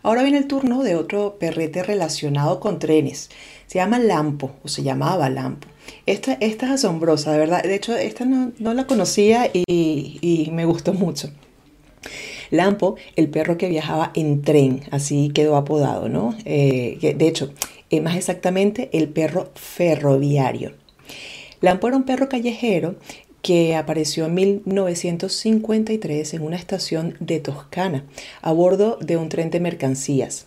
Ahora 0.03 0.23
viene 0.23 0.39
el 0.39 0.47
turno 0.47 0.83
de 0.83 0.97
otro 0.97 1.37
perrete 1.39 1.83
relacionado 1.83 2.59
con 2.59 2.79
trenes. 2.79 3.31
Se 3.67 3.79
llama 3.79 3.99
Lampo, 3.99 4.53
o 4.65 4.69
se 4.69 4.83
llamaba 4.83 5.29
Lampo. 5.29 5.69
Esta, 6.07 6.35
esta 6.41 6.67
es 6.67 6.73
asombrosa, 6.73 7.33
de 7.33 7.39
verdad. 7.39 7.62
De 7.62 7.75
hecho, 7.75 7.95
esta 7.97 8.25
no, 8.25 8.53
la 8.59 8.87
conocía 8.87 9.50
y, 9.53 10.49
me 10.53 10.65
gustó 10.65 10.95
mucho. 10.95 11.31
Lampo, 12.50 12.97
el 13.15 13.29
perro 13.29 13.59
que 13.59 13.69
viajaba 13.69 14.11
en 14.15 14.43
tren, 14.43 14.83
así 14.91 15.31
quedó 15.35 15.57
apodado, 15.57 16.09
¿no? 16.09 16.35
Eh, 16.45 17.15
de 17.17 17.29
hecho, 17.29 17.53
más 18.03 18.17
exactamente, 18.17 18.89
el 18.93 19.09
perro 19.09 19.50
ferroviario. 19.55 20.73
Lampo 21.61 21.89
era 21.89 21.97
un 21.97 22.05
perro 22.05 22.29
callejero 22.29 22.97
que 23.42 23.76
apareció 23.76 24.26
en 24.26 24.35
1953 24.35 26.35
en 26.35 26.42
una 26.42 26.56
estación 26.56 27.16
de 27.20 27.40
Toscana 27.40 28.04
a 28.42 28.52
bordo 28.52 28.99
de 29.00 29.16
un 29.16 29.28
tren 29.28 29.50
de 29.50 29.61
mercancías. 29.61 30.47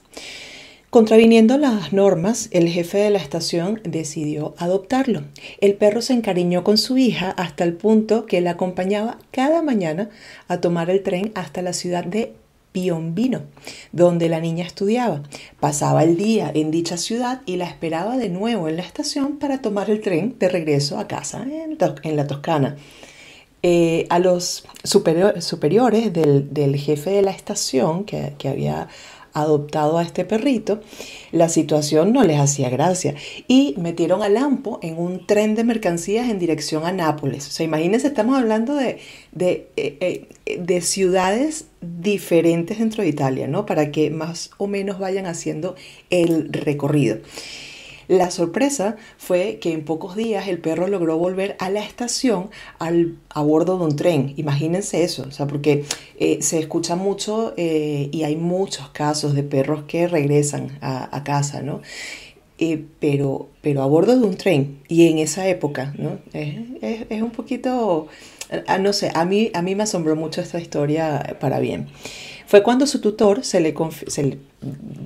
Contraviniendo 0.94 1.58
las 1.58 1.92
normas, 1.92 2.50
el 2.52 2.70
jefe 2.70 3.00
de 3.00 3.10
la 3.10 3.18
estación 3.18 3.82
decidió 3.84 4.54
adoptarlo. 4.60 5.24
El 5.60 5.74
perro 5.74 6.04
se 6.04 6.14
encariñó 6.14 6.64
con 6.64 6.78
su 6.78 7.00
hija 7.00 7.32
hasta 7.32 7.64
el 7.64 7.74
punto 7.74 8.28
que 8.28 8.42
la 8.42 8.52
acompañaba 8.52 9.18
cada 9.32 9.64
mañana 9.64 10.12
a 10.48 10.62
tomar 10.62 10.92
el 10.92 11.02
tren 11.02 11.32
hasta 11.34 11.64
la 11.64 11.74
ciudad 11.74 12.06
de 12.06 12.34
Piombino, 12.74 13.44
donde 13.94 14.28
la 14.28 14.42
niña 14.42 14.66
estudiaba. 14.66 15.24
Pasaba 15.62 16.04
el 16.04 16.18
día 16.18 16.52
en 16.54 16.72
dicha 16.72 16.98
ciudad 16.98 17.42
y 17.46 17.56
la 17.56 17.66
esperaba 17.66 18.18
de 18.18 18.28
nuevo 18.28 18.68
en 18.68 18.76
la 18.76 18.82
estación 18.82 19.38
para 19.38 19.62
tomar 19.62 19.90
el 19.90 20.02
tren 20.02 20.36
de 20.40 20.50
regreso 20.50 21.00
a 21.00 21.08
casa 21.08 21.46
en, 21.46 21.78
la 22.18 22.28
Toscana. 22.28 22.76
Eh, 23.66 24.08
a 24.10 24.20
los 24.20 24.66
superiores 24.84 26.12
del, 26.12 26.76
jefe 26.76 27.12
de 27.12 27.22
la 27.22 27.32
estación 27.32 28.04
que, 28.04 28.34
que 28.38 28.50
había 28.50 28.90
adoptado 29.34 29.98
a 29.98 30.04
este 30.04 30.26
perrito, 30.26 30.82
la 31.32 31.50
situación 31.50 32.14
no 32.14 32.24
les 32.24 32.40
hacía 32.40 32.70
gracia 32.70 33.16
y 33.48 33.76
metieron 33.78 34.22
a 34.22 34.30
Lampo 34.30 34.80
en 34.82 34.98
un 34.98 35.26
tren 35.26 35.56
de 35.56 35.64
mercancías 35.64 36.30
en 36.30 36.40
dirección 36.40 36.86
a 36.86 36.92
Nápoles. 36.92 37.48
O 37.48 37.52
sea, 37.52 37.66
imagínense, 37.66 38.08
estamos 38.08 38.38
hablando 38.38 38.76
de, 38.76 39.00
de, 39.32 39.68
eh, 39.78 40.28
eh, 40.46 40.58
de 40.60 40.82
ciudades 40.82 41.66
diferentes 41.82 42.80
dentro 42.80 43.04
de 43.04 43.10
Italia, 43.10 43.48
¿no? 43.48 43.66
Para 43.66 43.92
que 43.92 44.10
más 44.10 44.52
o 44.58 44.68
menos 44.68 45.00
vayan 45.00 45.26
haciendo 45.26 45.76
el 46.10 46.52
recorrido. 46.52 47.18
La 48.08 48.32
sorpresa 48.32 48.96
fue 49.18 49.60
que 49.60 49.74
en 49.74 49.86
pocos 49.86 50.16
días 50.16 50.48
el 50.48 50.60
perro 50.60 50.88
logró 50.88 51.18
volver 51.18 51.56
a 51.60 51.70
la 51.70 51.82
estación 51.82 52.50
al, 52.80 53.18
a 53.30 53.42
bordo 53.42 53.78
de 53.78 53.86
un 53.86 53.96
tren. 53.96 54.34
Imagínense 54.38 55.04
eso, 55.04 55.26
o 55.28 55.32
sea, 55.32 55.48
porque 55.48 55.86
eh, 56.18 56.42
se 56.42 56.60
escucha 56.60 56.96
mucho 56.96 57.54
eh, 57.58 58.10
y 58.12 58.24
hay 58.24 58.36
muchos 58.36 58.90
casos 58.90 59.34
de 59.34 59.44
perros 59.44 59.84
que 59.88 60.08
regresan 60.08 60.78
a, 60.82 61.24
casa, 61.24 61.62
¿no? 61.62 61.82
Eh, 62.60 62.86
pero, 63.00 63.50
pero 63.62 63.82
a 63.82 63.86
bordo 63.86 64.20
de 64.20 64.26
un 64.26 64.36
tren 64.36 64.80
y 64.88 65.08
en 65.08 65.18
esa 65.18 65.48
época, 65.48 65.94
¿no? 65.98 66.20
Es, 66.34 67.22
un 67.22 67.32
poquito, 67.32 68.08
ah, 68.68 68.78
no 68.78 68.94
sé, 68.94 69.12
a 69.14 69.26
mí, 69.26 69.52
a 69.54 69.62
mí 69.62 69.76
me 69.76 69.84
asombró 69.84 70.16
mucho 70.16 70.42
esta 70.42 70.60
historia 70.60 71.38
para 71.40 71.60
bien. 71.60 71.88
Fue 72.46 72.64
cuando 72.64 72.88
su 72.88 73.02
tutor 73.02 73.44
se 73.44 73.60
le, 73.60 73.74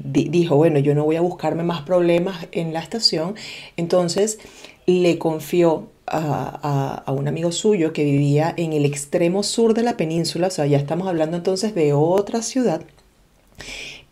dijo, 0.03 0.55
bueno, 0.55 0.79
yo 0.79 0.95
no 0.95 1.05
voy 1.05 1.15
a 1.15 1.21
buscarme 1.21 1.63
más 1.63 1.81
problemas 1.81 2.47
en 2.51 2.73
la 2.73 2.79
estación, 2.79 3.35
entonces 3.75 4.39
le 4.85 5.17
confió 5.17 5.89
a, 6.07 7.03
un 7.07 7.27
amigo 7.27 7.51
suyo 7.51 7.93
que 7.93 8.03
vivía 8.03 8.53
en 8.57 8.73
el 8.73 8.85
extremo 8.85 9.43
sur 9.43 9.73
de 9.73 9.83
la 9.83 9.97
península, 9.97 10.47
o 10.47 10.51
sea, 10.51 10.65
ya 10.65 10.77
estamos 10.77 11.07
hablando 11.07 11.37
entonces 11.37 11.75
de 11.75 11.93
otra 11.93 12.41
ciudad, 12.41 12.81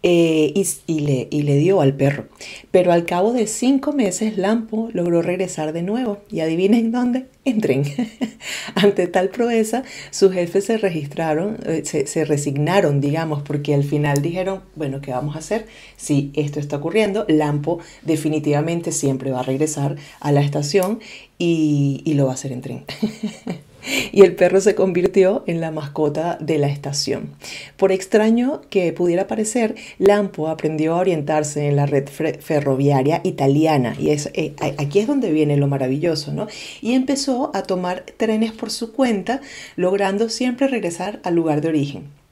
eh, 0.03 0.53
y, 0.85 0.99
le, 0.99 1.55
dio 1.57 1.81
al 1.81 1.95
perro. 1.95 2.25
Pero 2.69 2.91
al 2.91 3.05
cabo 3.05 3.33
de 3.33 3.47
cinco 3.47 3.91
meses, 3.91 4.37
Lampo 4.37 4.89
logró 4.93 5.21
regresar 5.21 5.73
de 5.73 5.81
nuevo. 5.81 6.19
Y 6.29 6.41
adivinen 6.41 6.91
dónde, 6.91 7.25
entren. 7.43 7.83
Ante 8.75 9.07
tal 9.07 9.29
proeza, 9.29 9.83
sus 10.11 10.31
jefes 10.31 10.65
se 10.65 10.77
registraron, 10.77 11.57
eh, 11.65 11.83
se, 11.85 12.25
resignaron, 12.25 13.01
digamos, 13.01 13.41
porque 13.41 13.73
al 13.73 13.83
final 13.83 14.21
dijeron, 14.21 14.61
bueno, 14.75 15.01
¿qué 15.01 15.11
vamos 15.11 15.35
a 15.35 15.39
hacer? 15.39 15.65
Si 15.97 16.31
esto 16.35 16.59
está 16.59 16.77
ocurriendo, 16.77 17.25
Lampo 17.27 17.79
definitivamente 18.03 18.91
siempre 18.91 19.31
va 19.31 19.39
a 19.39 19.43
regresar 19.43 19.95
a 20.19 20.31
la 20.31 20.41
estación 20.41 20.99
y 21.39 22.13
lo 22.15 22.25
va 22.25 22.31
a 22.31 22.35
hacer 22.35 22.51
en 22.51 22.61
tren. 22.61 22.85
y 24.11 24.21
el 24.21 24.35
perro 24.35 24.61
se 24.61 24.75
convirtió 24.75 25.43
en 25.47 25.61
la 25.61 25.71
mascota 25.71 26.37
de 26.39 26.57
la 26.57 26.67
estación. 26.67 27.35
Por 27.77 27.91
extraño 27.91 28.61
que 28.69 28.93
pudiera 28.93 29.27
parecer, 29.27 29.75
Lampo 29.97 30.47
aprendió 30.47 30.93
a 30.93 30.99
orientarse 30.99 31.67
en 31.67 31.75
la 31.75 31.85
red 31.85 32.07
ferroviaria 32.07 33.21
italiana 33.23 33.95
y 33.99 34.09
es, 34.09 34.29
eh, 34.33 34.53
aquí 34.77 34.99
es 34.99 35.07
donde 35.07 35.31
viene 35.31 35.57
lo 35.57 35.67
maravilloso, 35.67 36.33
¿no? 36.33 36.47
Y 36.81 36.93
empezó 36.93 37.51
a 37.53 37.63
tomar 37.63 38.05
trenes 38.17 38.51
por 38.51 38.71
su 38.71 38.93
cuenta, 38.93 39.41
logrando 39.75 40.29
siempre 40.29 40.67
regresar 40.67 41.19
al 41.23 41.35
lugar 41.35 41.61
de 41.61 41.69
origen. 41.69 42.24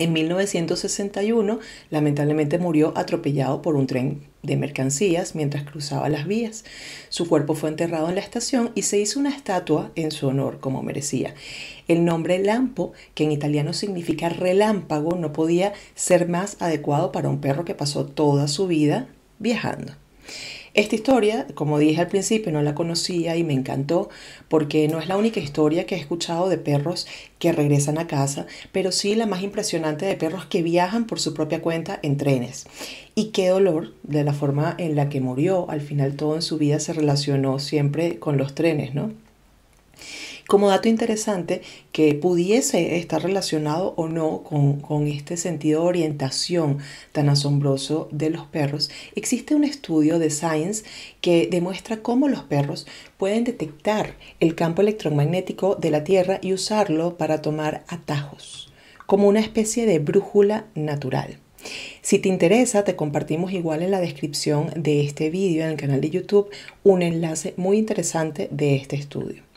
En 0.00 0.14
1961, 0.14 1.60
lamentablemente 1.90 2.56
murió 2.56 2.94
atropellado 2.96 3.60
por 3.60 3.76
un 3.76 3.86
tren 3.86 4.22
de 4.42 4.56
mercancías 4.56 5.34
mientras 5.34 5.64
cruzaba 5.64 6.08
las 6.08 6.26
vías. 6.26 6.64
Su 7.10 7.28
cuerpo 7.28 7.54
fue 7.54 7.68
enterrado 7.68 8.08
en 8.08 8.14
la 8.14 8.22
estación 8.22 8.70
y 8.74 8.80
se 8.80 8.98
hizo 8.98 9.20
una 9.20 9.28
estatua 9.28 9.92
en 9.96 10.10
su 10.10 10.26
honor, 10.28 10.58
como 10.58 10.82
merecía. 10.82 11.34
El 11.86 12.06
nombre 12.06 12.38
Lampo, 12.38 12.94
que 13.14 13.24
en 13.24 13.32
italiano 13.32 13.74
significa 13.74 14.30
relámpago, 14.30 15.16
no 15.16 15.34
podía 15.34 15.74
ser 15.94 16.26
más 16.30 16.56
adecuado 16.60 17.12
para 17.12 17.28
un 17.28 17.42
perro 17.42 17.66
que 17.66 17.74
pasó 17.74 18.06
toda 18.06 18.48
su 18.48 18.66
vida 18.66 19.06
viajando. 19.38 19.92
Esta 20.72 20.94
historia, 20.94 21.48
como 21.54 21.80
dije 21.80 22.00
al 22.00 22.06
principio, 22.06 22.52
no 22.52 22.62
la 22.62 22.76
conocía 22.76 23.36
y 23.36 23.42
me 23.42 23.54
encantó 23.54 24.08
porque 24.48 24.86
no 24.86 25.00
es 25.00 25.08
la 25.08 25.16
única 25.16 25.40
historia 25.40 25.84
que 25.84 25.96
he 25.96 25.98
escuchado 25.98 26.48
de 26.48 26.58
perros 26.58 27.08
que 27.40 27.50
regresan 27.50 27.98
a 27.98 28.06
casa, 28.06 28.46
pero 28.70 28.92
sí 28.92 29.16
la 29.16 29.26
más 29.26 29.42
impresionante 29.42 30.06
de 30.06 30.14
perros 30.14 30.46
que 30.46 30.62
viajan 30.62 31.06
por 31.06 31.18
su 31.18 31.34
propia 31.34 31.60
cuenta 31.60 31.98
en 32.02 32.16
trenes. 32.16 32.66
Y 33.16 33.26
qué 33.26 33.48
dolor 33.48 33.94
de 34.04 34.22
la 34.22 34.32
forma 34.32 34.76
en 34.78 34.94
la 34.94 35.08
que 35.08 35.20
murió. 35.20 35.68
Al 35.68 35.80
final 35.80 36.14
todo 36.14 36.36
en 36.36 36.42
su 36.42 36.56
vida 36.56 36.78
se 36.78 36.92
relacionó 36.92 37.58
siempre 37.58 38.20
con 38.20 38.36
los 38.36 38.54
trenes, 38.54 38.94
¿no? 38.94 39.10
Como 40.50 40.68
dato 40.68 40.88
interesante, 40.88 41.62
que 41.92 42.12
pudiese 42.16 42.96
estar 42.96 43.22
relacionado 43.22 43.94
o 43.96 44.08
no 44.08 44.42
con, 44.42 45.06
este 45.06 45.36
sentido 45.36 45.82
de 45.82 45.86
orientación 45.86 46.78
tan 47.12 47.28
asombroso 47.28 48.08
de 48.10 48.30
los 48.30 48.46
perros, 48.46 48.90
existe 49.14 49.54
un 49.54 49.62
estudio 49.62 50.18
de 50.18 50.30
Science 50.30 50.82
que 51.20 51.46
demuestra 51.48 52.02
cómo 52.02 52.26
los 52.26 52.42
perros 52.42 52.88
pueden 53.16 53.44
detectar 53.44 54.16
el 54.40 54.56
campo 54.56 54.82
electromagnético 54.82 55.76
de 55.76 55.92
la 55.92 56.02
Tierra 56.02 56.40
y 56.42 56.52
usarlo 56.52 57.16
para 57.16 57.42
tomar 57.42 57.84
atajos, 57.86 58.72
como 59.06 59.28
una 59.28 59.38
especie 59.38 59.86
de 59.86 60.00
brújula 60.00 60.66
natural. 60.74 61.38
Si 62.02 62.18
te 62.18 62.28
interesa, 62.28 62.82
te 62.82 62.96
compartimos 62.96 63.52
igual 63.52 63.82
en 63.82 63.92
la 63.92 64.00
descripción 64.00 64.72
de 64.74 65.02
este 65.02 65.30
vídeo 65.30 65.62
en 65.62 65.70
el 65.70 65.76
canal 65.76 66.00
de 66.00 66.10
YouTube 66.10 66.50
un 66.82 67.02
enlace 67.02 67.54
muy 67.56 67.78
interesante 67.78 68.48
de 68.50 68.74
este 68.74 68.96
estudio. 68.96 69.48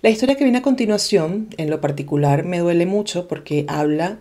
La 0.00 0.10
historia 0.10 0.36
que 0.36 0.44
viene 0.44 0.58
a 0.58 0.62
continuación, 0.62 1.48
en 1.56 1.70
lo 1.70 1.80
particular, 1.80 2.44
me 2.44 2.60
duele 2.60 2.86
mucho 2.86 3.26
porque 3.26 3.64
habla, 3.66 4.20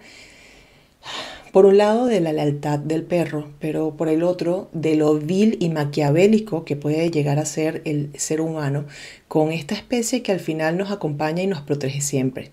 por 1.51 1.67
un 1.67 1.77
lado, 1.77 2.07
de 2.07 2.19
la 2.19 2.33
lealtad 2.33 2.79
del 2.79 3.03
perro, 3.03 3.51
pero 3.59 3.95
por 3.95 4.09
el 4.09 4.23
otro, 4.23 4.69
de 4.73 4.95
lo 4.95 5.13
vil 5.19 5.55
y 5.59 5.69
maquiavélico 5.69 6.65
que 6.65 6.75
puede 6.75 7.11
llegar 7.11 7.37
a 7.37 7.45
ser 7.45 7.83
el 7.85 8.09
ser 8.15 8.41
humano 8.41 8.85
con 9.27 9.51
esta 9.51 9.75
especie 9.75 10.23
que 10.23 10.31
al 10.31 10.39
final 10.39 10.77
nos 10.77 10.89
acompaña 10.89 11.43
y 11.43 11.47
nos 11.47 11.61
protege 11.61 12.01
siempre. 12.01 12.49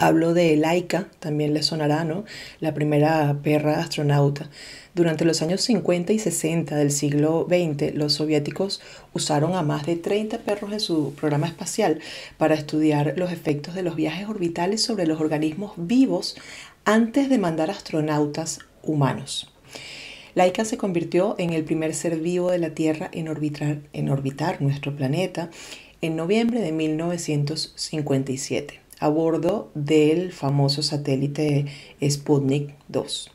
Hablo 0.00 0.32
de 0.32 0.56
Laika, 0.56 1.08
también 1.18 1.54
le 1.54 1.64
sonará, 1.64 2.04
¿no? 2.04 2.24
La 2.60 2.72
primera 2.72 3.36
perra 3.42 3.80
astronauta. 3.80 4.48
Durante 4.94 5.24
los 5.24 5.42
años 5.42 5.60
50 5.62 6.12
y 6.12 6.20
60 6.20 6.76
del 6.76 6.92
siglo 6.92 7.48
XX, 7.48 7.96
los 7.96 8.12
soviéticos 8.12 8.80
usaron 9.12 9.56
a 9.56 9.62
más 9.62 9.86
de 9.86 9.96
30 9.96 10.38
perros 10.38 10.72
en 10.72 10.78
su 10.78 11.14
programa 11.14 11.48
espacial 11.48 11.98
para 12.36 12.54
estudiar 12.54 13.14
los 13.16 13.32
efectos 13.32 13.74
de 13.74 13.82
los 13.82 13.96
viajes 13.96 14.28
orbitales 14.28 14.84
sobre 14.84 15.04
los 15.04 15.20
organismos 15.20 15.72
vivos 15.76 16.36
antes 16.84 17.28
de 17.28 17.38
mandar 17.38 17.68
astronautas 17.68 18.60
humanos. 18.84 19.52
Laika 20.36 20.64
se 20.64 20.78
convirtió 20.78 21.34
en 21.38 21.52
el 21.52 21.64
primer 21.64 21.92
ser 21.92 22.20
vivo 22.20 22.52
de 22.52 22.58
la 22.58 22.70
Tierra 22.70 23.10
en 23.12 23.26
orbitar, 23.26 23.80
en 23.92 24.10
orbitar 24.10 24.62
nuestro 24.62 24.94
planeta 24.94 25.50
en 26.00 26.14
noviembre 26.14 26.60
de 26.60 26.70
1957 26.70 28.86
a 29.00 29.08
bordo 29.08 29.70
del 29.74 30.32
famoso 30.32 30.82
satélite 30.82 31.66
Sputnik 32.02 32.74
2. 32.88 33.30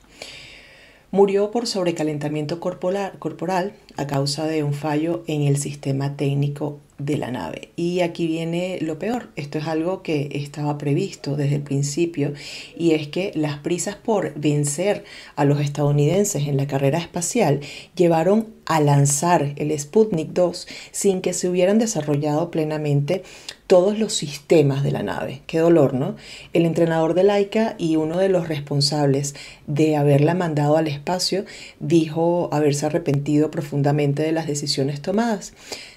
Murió 1.12 1.52
por 1.52 1.68
sobrecalentamiento 1.68 2.60
corporal, 2.60 3.14
corporal 3.20 3.74
a 3.98 4.08
causa 4.08 4.48
de 4.48 4.64
un 4.64 4.74
fallo 4.74 5.24
en 5.28 5.44
el 5.44 5.58
sistema 5.58 6.18
técnico 6.18 6.80
de 7.06 7.18
la 7.18 7.32
nave. 7.32 7.70
Y 7.76 8.02
aquí 8.02 8.28
viene 8.28 8.80
lo 8.82 9.00
peor. 9.00 9.30
Esto 9.36 9.58
es 9.58 9.68
algo 9.68 10.04
que 10.04 10.30
estaba 10.34 10.78
previsto 10.78 11.36
desde 11.36 11.56
el 11.56 11.62
principio 11.62 12.34
y 12.78 12.92
es 12.92 13.08
que 13.08 13.32
las 13.36 13.60
prisas 13.60 13.96
por 13.96 14.34
vencer 14.36 15.04
a 15.36 15.46
los 15.46 15.60
estadounidenses 15.60 16.48
en 16.48 16.58
la 16.58 16.68
carrera 16.68 17.00
espacial 17.00 17.62
llevaron 17.96 18.48
a 18.66 18.80
lanzar 18.80 19.54
el 19.58 19.78
Sputnik 19.78 20.30
2 20.30 20.68
sin 20.92 21.22
que 21.22 21.34
se 21.34 21.50
hubieran 21.50 21.80
desarrollado 21.80 22.50
plenamente 22.52 23.24
todos 23.68 23.98
los 23.98 24.14
sistemas 24.14 24.84
de 24.84 24.92
la 24.92 25.04
nave. 25.04 25.42
Qué 25.48 25.60
dolor, 25.60 25.94
¿no? 25.94 26.16
El 26.54 26.66
entrenador 26.66 27.14
de 27.14 27.24
Laika 27.24 27.76
y 27.78 27.96
uno 27.96 28.18
de 28.18 28.30
los 28.30 28.48
responsables 28.48 29.36
de 29.68 29.96
haberla 29.96 30.34
mandado 30.34 30.78
al 30.78 30.88
espacio 30.88 31.46
dijo 31.80 32.50
haberse 32.52 32.86
arrepentido 32.86 33.50
profundamente 33.52 34.22
de 34.22 34.32
las 34.32 34.48
decisiones 34.48 35.02
tomadas. 35.02 35.54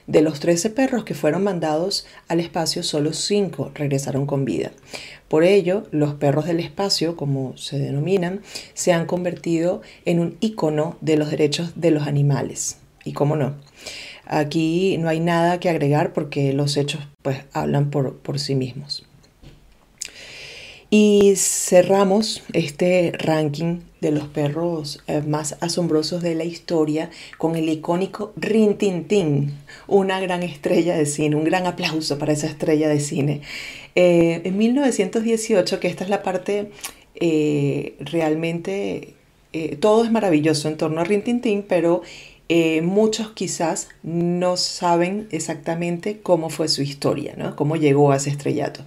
De 0.06 0.22
los 0.22 0.38
13 0.38 0.70
perros 0.70 1.04
que 1.04 1.14
fueron 1.14 1.42
mandados 1.42 2.06
al 2.28 2.38
espacio, 2.38 2.82
solo 2.84 3.12
5 3.12 3.72
regresaron 3.74 4.26
con 4.26 4.44
vida. 4.44 4.70
Por 5.28 5.42
ello, 5.42 5.84
los 5.90 6.14
perros 6.14 6.46
del 6.46 6.60
espacio, 6.60 7.16
como 7.16 7.56
se 7.56 7.78
denominan, 7.78 8.42
se 8.74 8.92
han 8.92 9.06
convertido 9.06 9.82
en 10.04 10.20
un 10.20 10.36
icono 10.40 10.96
de 11.00 11.16
los 11.16 11.30
derechos 11.30 11.72
de 11.74 11.90
los 11.90 12.06
animales. 12.06 12.78
¿Y 13.04 13.12
cómo 13.12 13.36
no? 13.36 13.56
Aquí 14.26 14.96
no 14.98 15.08
hay 15.08 15.20
nada 15.20 15.58
que 15.60 15.70
agregar 15.70 16.12
porque 16.12 16.52
los 16.52 16.76
hechos 16.76 17.00
pues 17.22 17.44
hablan 17.52 17.90
por, 17.90 18.18
por 18.18 18.38
sí 18.38 18.54
mismos. 18.54 19.05
Y 20.88 21.34
cerramos 21.36 22.44
este 22.52 23.12
ranking 23.18 23.80
de 24.00 24.12
los 24.12 24.28
perros 24.28 25.02
eh, 25.08 25.20
más 25.20 25.56
asombrosos 25.60 26.22
de 26.22 26.36
la 26.36 26.44
historia 26.44 27.10
con 27.38 27.56
el 27.56 27.68
icónico 27.68 28.32
Rin 28.36 28.78
Tin 28.78 29.04
Tin, 29.08 29.52
una 29.88 30.20
gran 30.20 30.44
estrella 30.44 30.96
de 30.96 31.06
cine, 31.06 31.34
un 31.34 31.42
gran 31.42 31.66
aplauso 31.66 32.18
para 32.18 32.32
esa 32.32 32.46
estrella 32.46 32.88
de 32.88 33.00
cine. 33.00 33.40
Eh, 33.96 34.42
en 34.44 34.56
1918, 34.56 35.80
que 35.80 35.88
esta 35.88 36.04
es 36.04 36.10
la 36.10 36.22
parte 36.22 36.70
eh, 37.16 37.96
realmente, 37.98 39.14
todo 39.80 40.04
es 40.04 40.10
maravilloso 40.12 40.68
en 40.68 40.76
torno 40.76 41.00
a 41.00 41.04
Rin 41.04 41.22
Tin 41.22 41.40
Tin, 41.40 41.62
pero 41.62 42.02
eh, 42.48 42.80
muchos 42.82 43.30
quizás 43.30 43.88
no 44.04 44.56
saben 44.56 45.26
exactamente 45.32 46.20
cómo 46.22 46.48
fue 46.48 46.68
su 46.68 46.82
historia, 46.82 47.34
¿no? 47.36 47.56
cómo 47.56 47.74
llegó 47.74 48.12
a 48.12 48.16
ese 48.16 48.30
estrellato. 48.30 48.84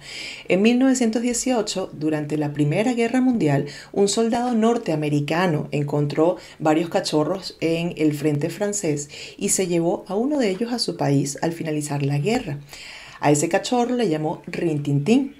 En 0.48 0.62
1918, 0.62 1.90
durante 1.92 2.38
la 2.38 2.54
Primera 2.54 2.94
Guerra 2.94 3.20
Mundial, 3.20 3.66
un 3.92 4.08
soldado 4.08 4.54
norteamericano 4.54 5.68
encontró 5.72 6.36
varios 6.58 6.88
cachorros 6.88 7.58
en 7.60 7.92
el 7.98 8.14
frente 8.14 8.48
francés 8.48 9.10
y 9.36 9.50
se 9.50 9.66
llevó 9.66 10.04
a 10.08 10.14
uno 10.14 10.38
de 10.38 10.48
ellos 10.48 10.72
a 10.72 10.78
su 10.78 10.96
país 10.96 11.38
al 11.42 11.52
finalizar 11.52 12.02
la 12.02 12.18
guerra. 12.18 12.58
A 13.20 13.30
ese 13.30 13.50
cachorro 13.50 13.94
le 13.94 14.08
llamó 14.08 14.40
Rintintín 14.46 15.34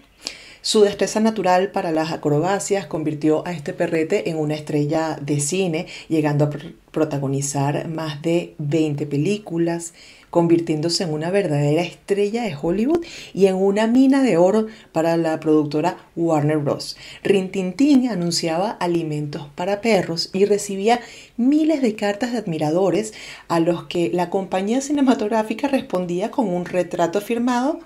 su 0.63 0.83
destreza 0.83 1.21
natural 1.21 1.71
para 1.71 1.91
las 1.91 2.13
acrobacias 2.13 2.87
convirtió 2.87 3.47
a 3.47 3.53
este 3.53 3.73
perrete 3.73 4.29
en 4.29 4.37
una 4.37 4.55
estrella 4.55 5.19
de 5.21 5.41
cine, 5.41 5.87
llegando 6.09 6.45
a 6.45 6.51
protagonizar 6.91 7.89
más 7.89 8.21
de 8.21 8.55
20 8.59 9.07
películas, 9.07 9.95
convirtiéndose 10.29 11.05
en 11.05 11.13
una 11.13 11.31
verdadera 11.31 11.83
estrella 11.83 12.43
de 12.43 12.57
Hollywood 12.61 13.05
y 13.35 13.47
en 13.47 13.57
una 13.57 13.87
mina 13.87 14.23
de 14.23 14.37
oro 14.37 14.67
para 14.93 15.17
la 15.17 15.41
productora 15.41 15.97
Warner 16.15 16.59
Bros. 16.59 16.97
Rintintín 17.23 18.09
anunciaba 18.09 18.71
alimentos 18.71 19.49
para 19.55 19.81
perros 19.81 20.31
y 20.33 20.45
recibía 20.45 21.01
miles 21.37 21.83
de 21.83 21.97
cartas 21.97 22.33
de 22.33 22.39
admiradores 22.39 23.13
a 23.49 23.61
los 23.61 23.85
que 23.85 24.11
la 24.13 24.31
compañía 24.31 24.81
cinematográfica 24.81 25.69
respondía 25.69 26.31
con 26.31 26.49
un 26.49 26.65
retrato 26.65 27.21
firmado 27.21 27.81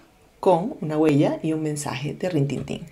con 0.45 0.75
una 0.83 0.99
huella 0.99 1.39
y 1.43 1.55
un 1.55 1.63
mensaje 1.63 2.13
de 2.13 2.29
Rintintín. 2.29 2.83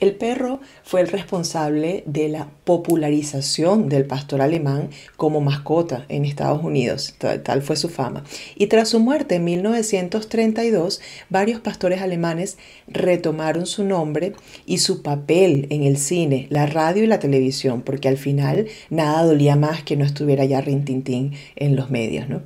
El 0.00 0.16
perro 0.16 0.58
fue 0.82 1.00
el 1.00 1.06
responsable 1.06 2.02
de 2.04 2.28
la 2.28 2.48
popularización 2.64 3.88
del 3.88 4.06
pastor 4.06 4.42
alemán 4.42 4.90
como 5.16 5.40
mascota 5.40 6.04
en 6.08 6.24
Estados 6.24 6.64
Unidos, 6.64 7.14
tal, 7.44 7.62
fue 7.62 7.76
su 7.76 7.88
fama. 7.88 8.24
Y 8.56 8.66
tras 8.66 8.88
su 8.88 8.98
muerte 8.98 9.36
en 9.36 9.44
1932, 9.44 11.00
varios 11.28 11.60
pastores 11.60 12.02
alemanes 12.02 12.58
retomaron 12.88 13.66
su 13.66 13.84
nombre 13.84 14.32
y 14.66 14.78
su 14.78 15.02
papel 15.02 15.68
en 15.70 15.84
el 15.84 15.96
cine, 15.96 16.48
la 16.50 16.66
radio 16.66 17.04
y 17.04 17.06
la 17.06 17.20
televisión, 17.20 17.82
porque 17.82 18.08
al 18.08 18.16
final 18.16 18.66
nada 18.88 19.22
dolía 19.22 19.54
más 19.54 19.84
que 19.84 19.94
no 19.94 20.04
estuviera 20.04 20.44
ya 20.44 20.60
Rintintín 20.60 21.34
en 21.54 21.76
los 21.76 21.88
medios. 21.88 22.28
¿no? 22.28 22.42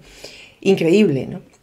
Increíble, 0.60 1.28
¿no? 1.28 1.53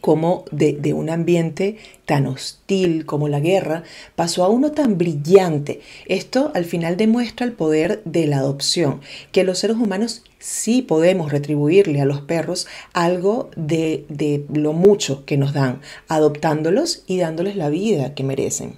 Como 0.00 0.44
de, 0.50 0.94
un 0.94 1.10
ambiente 1.10 1.76
tan 2.06 2.26
hostil 2.26 3.06
como 3.06 3.28
la 3.28 3.40
guerra 3.40 3.84
pasó 4.16 4.44
a 4.44 4.48
uno 4.48 4.72
tan 4.72 4.98
brillante. 4.98 5.80
Esto 6.06 6.50
al 6.54 6.64
final 6.64 6.96
demuestra 6.96 7.46
el 7.46 7.52
poder 7.52 8.02
de 8.04 8.26
la 8.26 8.38
adopción, 8.38 9.00
que 9.32 9.44
los 9.44 9.58
seres 9.58 9.76
humanos 9.76 10.22
sí 10.38 10.82
podemos 10.82 11.30
retribuirle 11.30 12.00
a 12.00 12.06
los 12.06 12.22
perros 12.22 12.66
algo 12.92 13.50
de, 13.56 14.06
de 14.08 14.44
lo 14.52 14.72
mucho 14.72 15.24
que 15.24 15.36
nos 15.36 15.52
dan, 15.52 15.80
adoptándolos 16.08 17.04
y 17.06 17.18
dándoles 17.18 17.56
la 17.56 17.68
vida 17.68 18.14
que 18.14 18.24
merecen. 18.24 18.74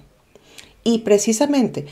Y 0.83 0.99
precisamente 0.99 1.85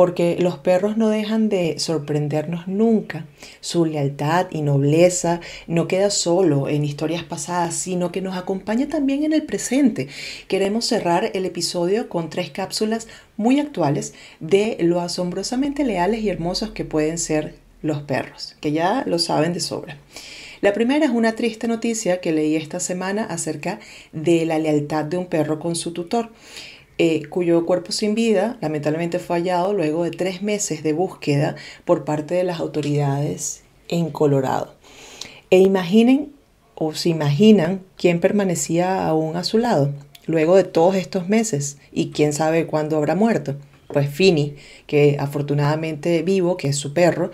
porque 0.00 0.38
los 0.40 0.56
perros 0.56 0.96
no 0.96 1.10
dejan 1.10 1.50
de 1.50 1.78
sorprendernos 1.78 2.66
nunca. 2.66 3.26
Su 3.60 3.84
lealtad 3.84 4.46
y 4.50 4.62
nobleza 4.62 5.42
no 5.66 5.88
queda 5.88 6.08
solo 6.08 6.70
en 6.70 6.86
historias 6.86 7.22
pasadas, 7.22 7.74
sino 7.74 8.10
que 8.10 8.22
nos 8.22 8.34
acompaña 8.34 8.88
también 8.88 9.24
en 9.24 9.34
el 9.34 9.42
presente. 9.42 10.08
Queremos 10.48 10.86
cerrar 10.86 11.30
el 11.34 11.44
episodio 11.44 12.08
con 12.08 12.30
tres 12.30 12.48
cápsulas 12.48 13.08
muy 13.36 13.60
actuales 13.60 14.14
de 14.40 14.78
lo 14.80 15.02
asombrosamente 15.02 15.84
leales 15.84 16.22
y 16.22 16.30
hermosos 16.30 16.70
que 16.70 16.86
pueden 16.86 17.18
ser 17.18 17.56
los 17.82 18.00
perros, 18.00 18.56
que 18.62 18.72
ya 18.72 19.04
lo 19.06 19.18
saben 19.18 19.52
de 19.52 19.60
sobra. 19.60 19.98
La 20.62 20.74
primera 20.74 21.06
es 21.06 21.10
una 21.10 21.36
triste 21.36 21.68
noticia 21.68 22.20
que 22.20 22.32
leí 22.32 22.54
esta 22.54 22.80
semana 22.80 23.24
acerca 23.24 23.80
de 24.12 24.44
la 24.44 24.58
lealtad 24.58 25.04
de 25.06 25.16
un 25.16 25.26
perro 25.26 25.58
con 25.58 25.74
su 25.74 25.92
tutor. 25.92 26.30
Eh, 27.02 27.22
cuyo 27.30 27.64
cuerpo 27.64 27.92
sin 27.92 28.14
vida 28.14 28.58
lamentablemente 28.60 29.18
fue 29.18 29.36
hallado 29.38 29.72
luego 29.72 30.04
de 30.04 30.10
tres 30.10 30.42
meses 30.42 30.82
de 30.82 30.92
búsqueda 30.92 31.56
por 31.86 32.04
parte 32.04 32.34
de 32.34 32.44
las 32.44 32.60
autoridades 32.60 33.62
en 33.88 34.10
Colorado. 34.10 34.74
E 35.48 35.60
imaginen 35.60 36.34
o 36.74 36.92
se 36.92 37.08
imaginan 37.08 37.80
quién 37.96 38.20
permanecía 38.20 39.06
aún 39.06 39.38
a 39.38 39.44
su 39.44 39.56
lado 39.56 39.94
luego 40.26 40.56
de 40.56 40.64
todos 40.64 40.94
estos 40.94 41.26
meses 41.26 41.78
y 41.90 42.10
quién 42.10 42.34
sabe 42.34 42.66
cuándo 42.66 42.98
habrá 42.98 43.14
muerto. 43.14 43.56
Pues 43.86 44.10
Fini, 44.10 44.56
que 44.86 45.16
afortunadamente 45.18 46.22
vivo, 46.22 46.58
que 46.58 46.68
es 46.68 46.76
su 46.76 46.92
perro, 46.92 47.30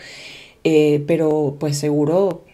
eh, 0.63 1.03
pero 1.09 1.57
pues 1.59 1.77
seguro 1.77 2.45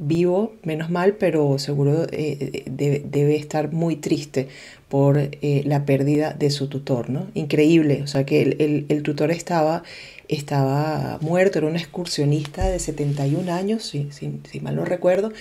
vivo, 0.00 0.54
menos 0.64 0.90
mal, 0.90 1.14
pero 1.14 1.58
seguro 1.58 2.06
eh, 2.10 2.64
debe, 2.70 3.36
estar 3.36 3.72
muy 3.72 3.96
triste 3.96 4.48
por 4.90 5.18
eh, 5.18 5.62
la 5.64 5.86
pérdida 5.86 6.34
de 6.34 6.50
su 6.50 6.68
tutor, 6.68 7.08
¿no? 7.10 7.28
Increíble, 7.34 8.02
o 8.02 8.08
sea 8.08 8.26
que 8.26 8.86
el, 8.88 9.02
tutor 9.02 9.30
estaba, 9.30 9.84
estaba 10.28 11.18
muerto, 11.22 11.58
era 11.58 11.68
un 11.68 11.76
excursionista 11.76 12.68
de 12.68 12.80
71 12.80 13.52
años, 13.52 13.84
si, 13.84 14.10
si, 14.10 14.60
mal 14.60 14.76
no 14.76 14.84
recuerdo, 14.84 15.32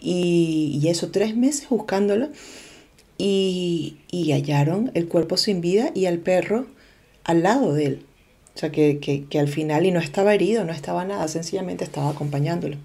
y, 0.00 0.80
y, 0.82 0.88
eso, 0.88 1.10
tres 1.12 1.36
meses 1.36 1.68
buscándolo, 1.70 2.28
y, 3.18 3.98
y 4.10 4.32
hallaron 4.32 4.90
el 4.94 5.06
cuerpo 5.06 5.36
sin 5.36 5.60
vida 5.60 5.92
y 5.94 6.06
al 6.06 6.18
perro 6.18 6.66
al 7.22 7.44
lado 7.44 7.74
de 7.74 7.86
él. 7.86 8.06
O 8.56 8.58
sea, 8.58 8.72
que, 8.72 8.98
que, 8.98 9.38
al 9.38 9.46
final, 9.46 9.86
y 9.86 9.92
no 9.92 10.00
estaba 10.00 10.34
herido, 10.34 10.64
no 10.64 10.72
estaba 10.72 11.04
nada, 11.04 11.28
sencillamente 11.28 11.84
estaba 11.84 12.10
acompañándolo. 12.10 12.76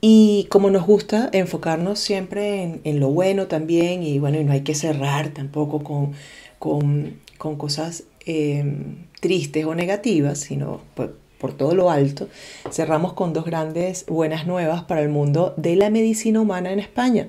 Y 0.00 0.46
como 0.50 0.70
nos 0.70 0.86
gusta 0.86 1.30
enfocarnos 1.32 1.98
siempre 1.98 2.80
en, 2.84 3.00
lo 3.00 3.08
bueno 3.08 3.46
también, 3.46 4.02
y 4.02 4.18
bueno, 4.18 4.38
y 4.38 4.44
no 4.44 4.52
hay 4.52 4.60
que 4.62 4.74
cerrar 4.74 5.30
tampoco 5.30 5.82
con, 5.82 6.12
con, 6.58 7.18
cosas 7.56 8.04
eh, 8.26 8.64
tristes 9.20 9.64
o 9.64 9.74
negativas, 9.74 10.38
sino 10.38 10.80
pues, 10.94 11.10
por 11.38 11.52
todo 11.52 11.74
lo 11.74 11.90
alto, 11.90 12.28
cerramos 12.70 13.12
con 13.12 13.32
dos 13.32 13.44
grandes 13.44 14.06
buenas 14.06 14.46
nuevas 14.46 14.84
para 14.84 15.02
el 15.02 15.08
mundo 15.08 15.54
de 15.56 15.76
la 15.76 15.90
medicina 15.90 16.40
humana 16.40 16.72
en 16.72 16.78
España, 16.78 17.28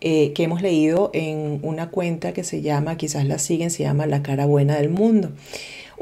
eh, 0.00 0.32
que 0.32 0.44
hemos 0.44 0.62
leído 0.62 1.10
en 1.12 1.60
una 1.62 1.90
cuenta 1.90 2.32
que 2.32 2.44
se 2.44 2.62
llama, 2.62 2.96
quizás 2.96 3.26
la 3.26 3.38
siguen, 3.38 3.70
se 3.70 3.82
llama 3.82 4.06
La 4.06 4.22
cara 4.22 4.46
buena 4.46 4.76
del 4.76 4.90
mundo. 4.90 5.30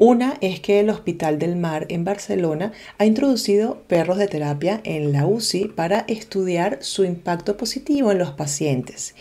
Una 0.03 0.39
es 0.41 0.61
que 0.61 0.81
el 0.81 0.89
Hospital 0.89 1.39
del 1.39 1.57
Mar 1.57 1.85
en 1.91 2.05
Barcelona 2.05 2.73
ha 2.97 3.05
introducido 3.05 3.83
perros 3.87 4.17
de 4.17 4.29
terapia 4.29 4.81
en 4.85 5.13
la 5.13 5.27
UCI 5.27 5.67
para 5.67 6.07
estudiar 6.09 6.79
su 6.81 7.05
impacto 7.05 7.59
positivo 7.59 8.11
en 8.11 8.17
los 8.17 8.31
pacientes. 8.31 9.15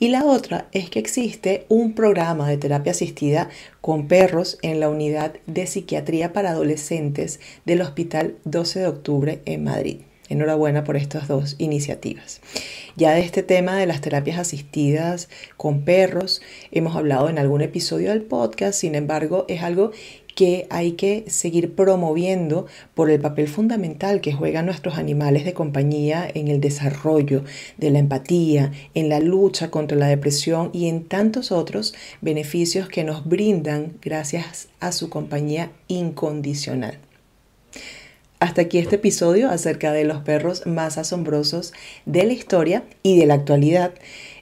Y 0.00 0.08
la 0.08 0.24
otra 0.24 0.66
es 0.72 0.90
que 0.90 0.98
existe 0.98 1.64
un 1.68 1.94
programa 1.94 2.48
de 2.48 2.58
terapia 2.58 2.90
asistida 2.90 3.50
con 3.80 4.08
perros 4.08 4.58
en 4.62 4.80
la 4.80 4.88
unidad 4.88 5.34
de 5.46 5.68
psiquiatría 5.68 6.32
para 6.32 6.50
adolescentes 6.50 7.38
del 7.64 7.82
Hospital 7.82 8.34
12 8.42 8.80
de 8.80 8.86
Octubre 8.88 9.42
en 9.44 9.62
Madrid. 9.62 9.98
Enhorabuena 10.28 10.84
por 10.84 10.96
estas 10.96 11.28
dos 11.28 11.56
iniciativas. 11.58 12.40
Ya 12.96 13.12
de 13.12 13.20
este 13.20 13.42
tema 13.42 13.76
de 13.76 13.86
las 13.86 14.00
terapias 14.00 14.38
asistidas 14.38 15.28
con 15.56 15.82
perros 15.82 16.42
hemos 16.72 16.96
hablado 16.96 17.28
en 17.28 17.38
algún 17.38 17.60
episodio 17.62 18.10
del 18.10 18.22
podcast, 18.22 18.78
sin 18.78 18.94
embargo 18.94 19.44
es 19.48 19.62
algo 19.62 19.92
que 20.36 20.66
hay 20.68 20.92
que 20.92 21.24
seguir 21.28 21.74
promoviendo 21.74 22.66
por 22.94 23.10
el 23.10 23.18
papel 23.18 23.48
fundamental 23.48 24.20
que 24.20 24.34
juegan 24.34 24.66
nuestros 24.66 24.98
animales 24.98 25.46
de 25.46 25.54
compañía 25.54 26.28
en 26.32 26.48
el 26.48 26.60
desarrollo 26.60 27.42
de 27.78 27.90
la 27.90 28.00
empatía, 28.00 28.70
en 28.94 29.08
la 29.08 29.18
lucha 29.18 29.70
contra 29.70 29.96
la 29.96 30.08
depresión 30.08 30.68
y 30.74 30.88
en 30.88 31.04
tantos 31.04 31.50
otros 31.52 31.94
beneficios 32.20 32.88
que 32.88 33.02
nos 33.02 33.26
brindan 33.26 33.94
gracias 34.02 34.68
a 34.78 34.92
su 34.92 35.08
compañía 35.08 35.70
incondicional. 35.88 37.05
Hasta 38.38 38.62
aquí 38.62 38.76
este 38.76 38.96
episodio 38.96 39.48
acerca 39.48 39.92
de 39.92 40.04
los 40.04 40.18
perros 40.18 40.66
más 40.66 40.98
asombrosos 40.98 41.72
de 42.04 42.24
la 42.24 42.34
historia 42.34 42.84
y 43.02 43.18
de 43.18 43.24
la 43.24 43.32
actualidad. 43.32 43.94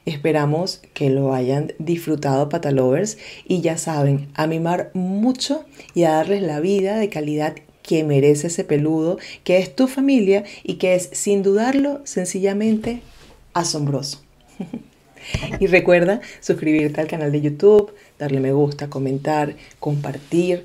Esperamos 0.04 0.82
que 0.94 1.10
lo 1.10 1.32
hayan 1.32 1.74
disfrutado 1.78 2.48
patalovers 2.48 3.18
y 3.46 3.60
ya 3.60 3.78
saben, 3.78 4.26
a 4.34 4.48
mimar 4.48 4.90
mucho 4.94 5.64
y 5.94 6.02
a 6.04 6.10
darles 6.10 6.42
la 6.42 6.58
vida 6.58 6.98
de 6.98 7.08
calidad 7.08 7.54
que 7.82 8.02
merece 8.02 8.48
ese 8.48 8.64
peludo, 8.64 9.18
que 9.44 9.58
es 9.58 9.76
tu 9.76 9.86
familia 9.86 10.42
y 10.64 10.74
que 10.74 10.96
es 10.96 11.10
sin 11.12 11.44
dudarlo 11.44 12.00
sencillamente 12.02 13.00
asombroso. 13.52 14.22
y 15.60 15.66
recuerda 15.68 16.20
suscribirte 16.40 17.00
al 17.00 17.06
canal 17.06 17.30
de 17.30 17.40
YouTube, 17.40 17.92
darle 18.18 18.40
me 18.40 18.52
gusta, 18.52 18.88
comentar, 18.88 19.54
compartir 19.78 20.64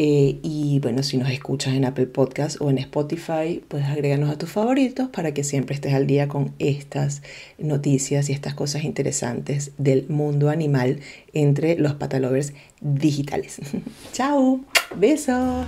eh, 0.00 0.38
y 0.44 0.78
bueno, 0.78 1.02
si 1.02 1.16
nos 1.16 1.28
escuchas 1.28 1.74
en 1.74 1.84
Apple 1.84 2.06
Podcast 2.06 2.60
o 2.60 2.70
en 2.70 2.78
Spotify, 2.78 3.64
puedes 3.66 3.88
agregarnos 3.88 4.30
a 4.30 4.38
tus 4.38 4.48
favoritos 4.48 5.08
para 5.08 5.34
que 5.34 5.42
siempre 5.42 5.74
estés 5.74 5.92
al 5.92 6.06
día 6.06 6.28
con 6.28 6.54
estas 6.60 7.20
noticias 7.58 8.30
y 8.30 8.32
estas 8.32 8.54
cosas 8.54 8.84
interesantes 8.84 9.72
del 9.76 10.08
mundo 10.08 10.50
animal 10.50 11.00
entre 11.32 11.76
los 11.76 11.94
patalovers 11.94 12.52
digitales. 12.80 13.58
¡Chao! 14.12 14.60
¡Besos! 14.94 15.66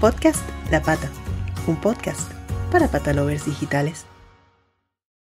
Podcast 0.00 0.40
La 0.70 0.80
Pata, 0.80 1.10
un 1.66 1.76
podcast 1.76 2.32
para 2.72 2.88
patalovers 2.88 3.44
digitales. 3.44 4.06